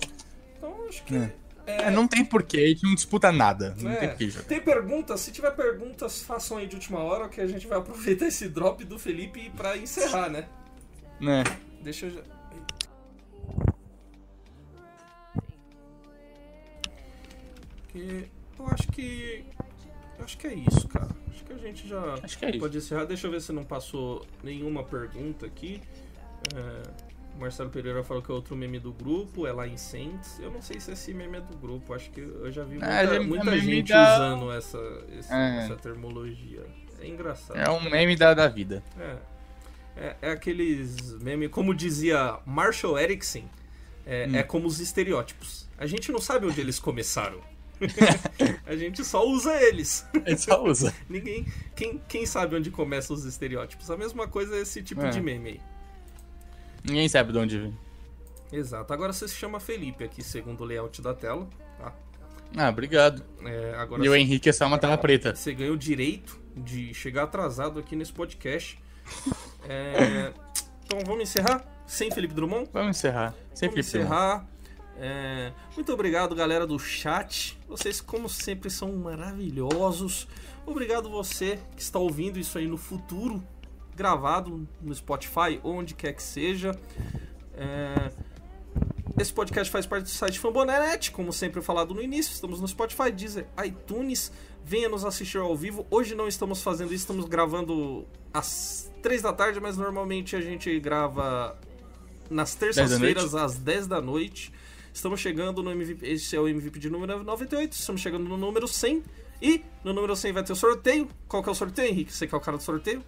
[0.57, 1.15] Então, acho que...
[1.15, 1.33] É.
[1.67, 3.75] É, É, não tem porquê, a gente não disputa nada.
[3.79, 4.45] Não é, tem porquê jogar.
[4.47, 5.21] tem perguntas?
[5.21, 8.83] Se tiver perguntas, façam aí de última hora, que a gente vai aproveitar esse drop
[8.83, 10.47] do Felipe pra encerrar, né?
[11.19, 11.43] Né?
[11.83, 12.21] Deixa eu já...
[17.89, 18.29] Que
[18.61, 19.43] eu acho que...
[20.17, 21.09] Eu acho que é isso, cara.
[21.29, 22.13] Acho que a gente já...
[22.23, 22.59] Acho que é isso.
[22.59, 23.05] Pode encerrar.
[23.05, 25.81] Deixa eu ver se não passou nenhuma pergunta aqui.
[26.55, 26.83] É,
[27.35, 30.39] O Marcelo Pereira falou que é outro meme do grupo, é lá em Saints.
[30.39, 32.87] Eu não sei se esse meme é do grupo, acho que eu já vi muita,
[32.87, 34.77] É, é muita meme gente da- usando essa,
[35.17, 35.63] esse- É.
[35.65, 36.65] essa termologia.
[36.99, 37.57] É engraçado.
[37.57, 38.83] É um meme da, da vida.
[38.99, 39.15] É.
[39.97, 43.43] É, é aqueles memes, como dizia Marshall Erickson,
[44.05, 44.35] é, Hum.
[44.35, 45.67] é como os estereótipos.
[45.77, 47.41] A gente não sabe onde eles começaram.
[48.65, 50.05] a gente só usa eles.
[50.13, 50.93] Ele só usa.
[51.09, 51.45] Ninguém.
[51.75, 53.89] Quem, quem sabe onde começam os estereótipos?
[53.91, 55.09] A mesma coisa é esse tipo É.
[55.09, 55.61] de meme aí.
[56.83, 57.77] Ninguém sabe de onde vem.
[58.51, 58.91] Exato.
[58.93, 61.47] Agora você se chama Felipe aqui, segundo o layout da tela.
[61.77, 61.93] Tá?
[62.57, 63.23] Ah, obrigado.
[63.45, 65.33] É, agora E o Henrique é só uma tela preta.
[65.35, 68.77] Você ganhou o direito de chegar atrasado aqui nesse podcast.
[69.69, 70.33] É,
[70.83, 71.63] então vamos encerrar?
[71.85, 72.67] Sem Felipe Drummond?
[72.73, 73.35] Vamos encerrar.
[73.53, 74.47] Sempre Vamos encerrar.
[75.03, 77.57] É, muito obrigado, galera do chat.
[77.67, 80.27] Vocês, como sempre, são maravilhosos.
[80.63, 83.43] Obrigado você que está ouvindo isso aí no futuro,
[83.95, 86.77] gravado no Spotify, onde quer que seja.
[87.55, 88.11] É,
[89.19, 92.31] esse podcast faz parte do site Fambonanet, como sempre falado no início.
[92.31, 94.31] Estamos no Spotify, Deezer, iTunes.
[94.63, 95.83] Venha nos assistir ao vivo.
[95.89, 100.79] Hoje não estamos fazendo isso, estamos gravando às 3 da tarde, mas normalmente a gente
[100.79, 101.59] grava
[102.29, 104.53] nas terças-feiras às 10 da noite.
[104.93, 106.05] Estamos chegando no MVP.
[106.05, 107.71] Esse é o MVP de número 98.
[107.73, 109.03] Estamos chegando no número 100.
[109.41, 111.07] E no número 100 vai ter o sorteio.
[111.27, 112.13] Qual que é o sorteio, Henrique?
[112.13, 113.03] Você que é o cara do sorteio?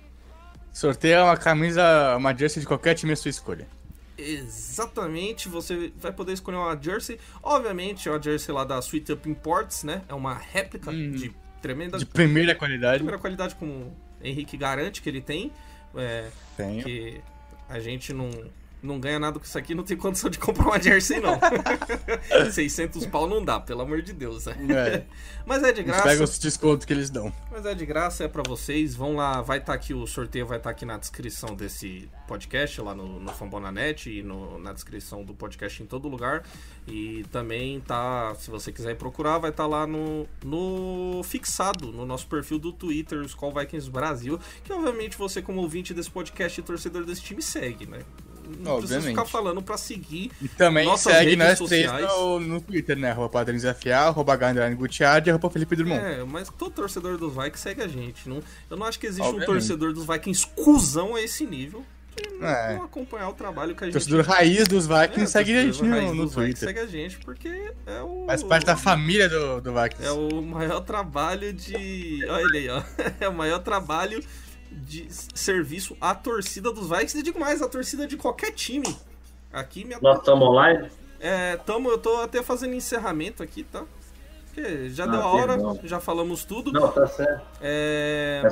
[0.72, 3.68] Sorteia uma camisa, uma jersey de qualquer time à sua escolha.
[4.18, 7.20] Exatamente, você vai poder escolher uma jersey.
[7.42, 10.02] Obviamente, é uma jersey lá da Sweet Up Imports, né?
[10.08, 11.32] É uma réplica de
[11.62, 12.98] tremenda De primeira qualidade.
[12.98, 15.52] primeira qualidade, como o Henrique garante que ele tem.
[15.96, 16.84] É, Tenho.
[16.84, 17.22] que
[17.70, 18.30] a gente não,
[18.84, 21.40] não ganha nada com isso aqui, não tem condição de comprar uma jersey, não.
[22.52, 24.56] 600 pau não dá, pelo amor de Deus, né?
[24.70, 25.04] É,
[25.46, 26.04] Mas é de graça.
[26.04, 27.34] pega os descontos que eles dão.
[27.52, 28.96] Mas é de graça, é pra vocês.
[28.96, 32.94] Vão lá, vai estar aqui, o sorteio vai estar aqui na descrição desse podcast, lá
[32.94, 36.44] no, no Fambonanet e no- na descrição do podcast em todo lugar.
[36.88, 42.28] E também tá, se você quiser procurar, vai estar lá no, no fixado, no nosso
[42.28, 46.64] perfil do Twitter, o Skull Vikings Brasil, que obviamente você, como ouvinte desse podcast e
[46.64, 48.00] torcedor desse time, segue, né?
[48.60, 50.32] Não precisa ficar falando pra seguir.
[50.42, 51.92] E também Nossas segue redes nós sociais.
[51.92, 53.12] três no, no Twitter, né?
[53.12, 56.02] Arroba PadrinhosFA, arroba Gandrane Gutiardi e arroba Felipe Drummond.
[56.04, 58.28] É, mas todo torcedor dos Vikings segue a gente.
[58.28, 59.48] Não, eu não acho que existe um Obviamente.
[59.48, 61.84] torcedor dos Vikings cuzão a esse nível
[62.16, 62.76] que É.
[62.76, 63.94] não acompanhar o trabalho que a gente.
[63.94, 66.68] Torcedor raiz dos Vikings É, segue a gente no, no Twitter.
[66.70, 67.50] Segue a gente porque
[67.88, 68.26] é o.
[68.28, 70.06] Faz parte da família do, do Vikings.
[70.06, 72.24] É o maior trabalho de.
[72.30, 72.84] Olha ele aí, ó.
[73.20, 74.24] É o maior trabalho
[74.74, 77.18] de serviço à torcida dos Vikings.
[77.20, 78.96] E digo mais, a torcida de qualquer time.
[79.52, 80.00] Aqui minha.
[80.02, 80.90] Nós estamos online?
[81.20, 83.84] É, tamo, eu tô até fazendo encerramento aqui, tá?
[84.48, 85.80] Porque já Ah, deu a hora, perdão.
[85.84, 86.72] já falamos tudo.
[86.72, 87.42] Não, tá certo.
[87.62, 88.50] É, É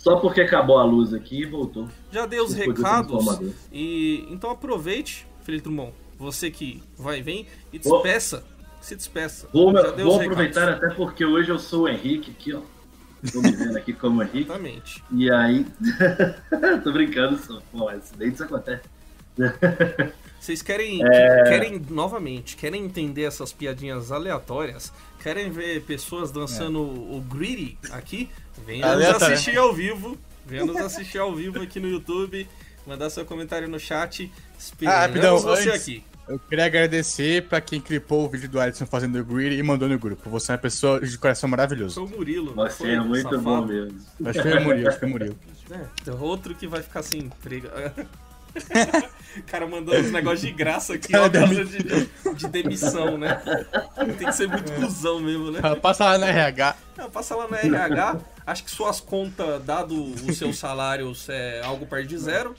[0.00, 1.88] só porque acabou a luz aqui e voltou.
[2.10, 3.40] já dei os Depois recados.
[3.72, 8.44] E então aproveite, Felipe Drummond, você que vai e vem, e Vou- despeça.
[8.80, 9.48] Se despeça.
[9.52, 12.60] Vou, vou aproveitar até porque hoje eu sou o Henrique aqui, ó.
[13.32, 14.40] Tô me vendo aqui como Henrique.
[14.50, 15.04] Exatamente.
[15.12, 15.66] E aí.
[16.84, 17.60] Tô brincando só.
[17.72, 18.82] Pô, acidentes acontece.
[20.38, 21.44] Vocês querem, É.
[21.44, 24.92] querem novamente, querem entender essas piadinhas aleatórias?
[25.22, 28.28] Querem ver pessoas dançando o greedy aqui?
[28.66, 30.18] Venha nos assistir ao vivo.
[30.46, 32.46] Venha nos assistir ao vivo aqui no YouTube.
[32.86, 34.30] Mandar seu comentário no chat.
[34.58, 36.04] Esperamos Ah, rapidão, você antes- aqui.
[36.26, 39.88] Eu queria agradecer pra quem clipou o vídeo do Alisson fazendo o greedy e mandou
[39.88, 40.30] no grupo.
[40.30, 41.94] Você é uma pessoa de coração maravilhoso.
[41.94, 42.54] Foi o Murilo.
[42.54, 43.40] não Você foi, é muito safado?
[43.42, 44.00] bom mesmo.
[44.24, 45.38] Acho que foi o Murilo, acho que foi o Murilo.
[45.70, 47.68] É, tem outro que vai ficar sem emprego.
[49.36, 53.42] O cara mandando uns negócios de graça aqui, ó, causa de, de demissão, né?
[54.16, 55.60] Tem que ser muito cuzão mesmo, né?
[55.82, 56.76] Passa lá no RH.
[56.96, 61.84] Ah, passa lá no RH, acho que suas contas, dado os seus salários, é algo
[61.84, 62.54] perto de zero.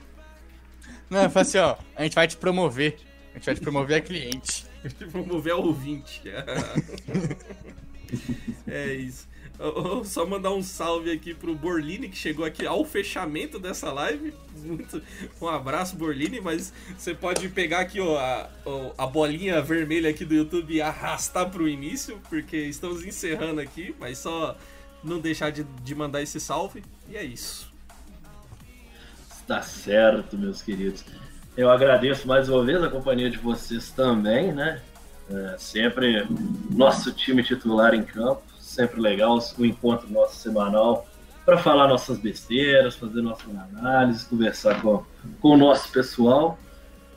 [1.10, 1.78] Não, fala assim, ó.
[1.96, 2.98] A gente vai te promover.
[3.36, 4.66] A gente vai te promover a cliente.
[5.12, 6.22] Promover ao ouvinte.
[8.68, 9.28] É isso.
[9.60, 13.92] Eu- eu Só mandar um salve aqui pro Borlini, que chegou aqui ao fechamento dessa
[13.92, 14.34] live.
[14.58, 15.02] Muito,
[15.42, 18.50] um abraço, Borlini, mas você pode pegar aqui ó, a,
[18.98, 24.18] a bolinha vermelha aqui do YouTube e arrastar pro início, porque estamos encerrando aqui, mas
[24.18, 24.58] só
[25.04, 26.84] não deixar de, de mandar esse salve.
[27.10, 27.74] E é isso.
[29.48, 31.04] Tá certo, meus queridos.
[31.58, 34.82] Eu agradeço mais uma vez a companhia de vocês também, né?
[35.32, 36.28] É, sempre
[36.70, 41.08] nosso time titular em campo, sempre legal o encontro nosso semanal
[41.46, 45.02] para falar nossas besteiras, fazer nossas análises, conversar com,
[45.40, 46.60] com o nosso pessoal.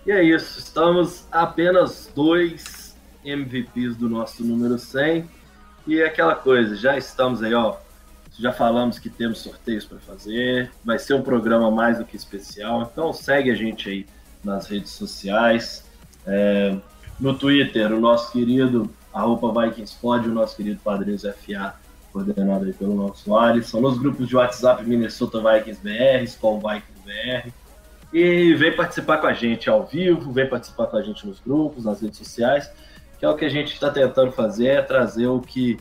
[0.07, 5.29] E é isso, estamos apenas dois MVPs do nosso número 100
[5.85, 7.77] e é aquela coisa, já estamos aí, ó,
[8.39, 12.89] já falamos que temos sorteios para fazer, vai ser um programa mais do que especial,
[12.91, 14.07] então segue a gente aí
[14.49, 15.85] nas redes sociais.
[16.27, 16.77] É,
[17.21, 21.75] no Twitter, o nosso querido arroba Vikings Pod, o nosso querido Padrinhos FA,
[22.13, 23.81] coordenado aí pelo nosso Alisson.
[23.81, 27.53] Nos grupos de WhatsApp Minnesota Vikings BR, Skull Vikings BR.
[28.13, 31.85] E vem participar com a gente ao vivo, vem participar com a gente nos grupos,
[31.85, 32.71] nas redes sociais,
[33.19, 35.79] que é o que a gente está tentando fazer, é trazer o que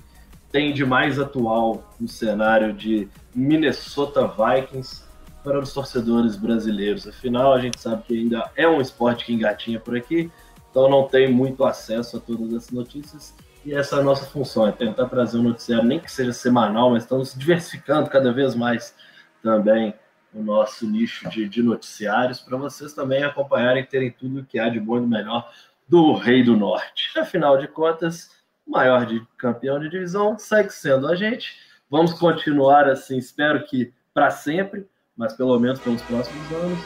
[0.52, 5.07] tem de mais atual no cenário de Minnesota Vikings
[5.48, 7.08] para os torcedores brasileiros.
[7.08, 10.30] Afinal, a gente sabe que ainda é um esporte que engatinha por aqui,
[10.70, 13.34] então não tem muito acesso a todas essas notícias.
[13.66, 16.92] E essa é a nossa função, é tentar trazer um noticiário, nem que seja semanal,
[16.92, 18.94] mas estamos diversificando cada vez mais
[19.42, 19.94] também
[20.34, 24.60] o nosso nicho de, de noticiários, para vocês também acompanharem e terem tudo o que
[24.60, 25.50] há de bom e do melhor
[25.88, 27.18] do Rei do Norte.
[27.18, 28.32] Afinal de contas,
[28.66, 31.56] o maior de campeão de divisão segue sendo a gente.
[31.90, 34.86] Vamos continuar assim, espero que para sempre,
[35.18, 36.80] mas pelo menos pelos próximos anos.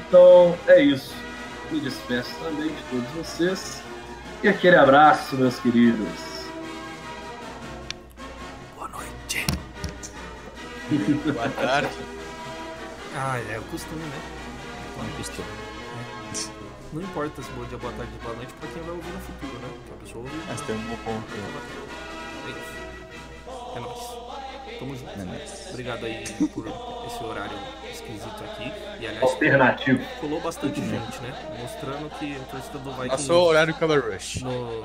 [0.00, 1.14] Então é isso.
[1.70, 3.82] Me despeço também de todos vocês.
[4.42, 6.48] E aquele abraço, meus queridos.
[8.76, 9.46] Boa noite.
[11.32, 11.88] Boa tarde.
[13.14, 14.20] Ah, é o costume, né?
[14.98, 15.44] Não custou.
[16.92, 19.58] Não importa se bom dia, boa tarde, boa noite pra quem vai ouvir no futuro,
[19.60, 19.68] né?
[19.86, 20.36] Que a pessoa ouve.
[20.46, 21.32] Mas tem um bom ponto.
[22.44, 23.76] É isso.
[23.76, 24.21] É nóis.
[24.82, 25.10] Tamo junto.
[25.20, 25.66] É nóis.
[25.70, 26.66] Obrigado aí por
[27.06, 27.56] esse horário
[27.88, 28.72] esquisito aqui.
[29.00, 30.04] E aliás, Alternativo.
[30.20, 31.56] colou bastante gente, né?
[31.60, 33.08] Mostrando que a torcida do Vikings.
[33.10, 34.42] Passou o horário Color Rush.
[34.42, 34.84] no-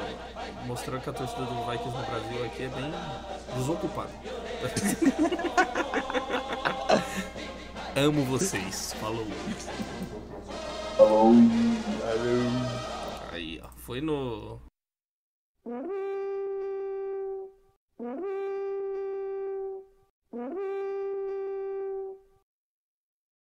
[0.67, 2.93] mostrando que a torcida do Vikings no Brasil aqui é bem
[3.55, 4.11] desocupada.
[7.95, 8.93] Amo vocês.
[9.01, 9.25] Falou.
[10.95, 11.33] Falou.
[13.33, 13.67] Aí, ó.
[13.77, 14.61] Foi no.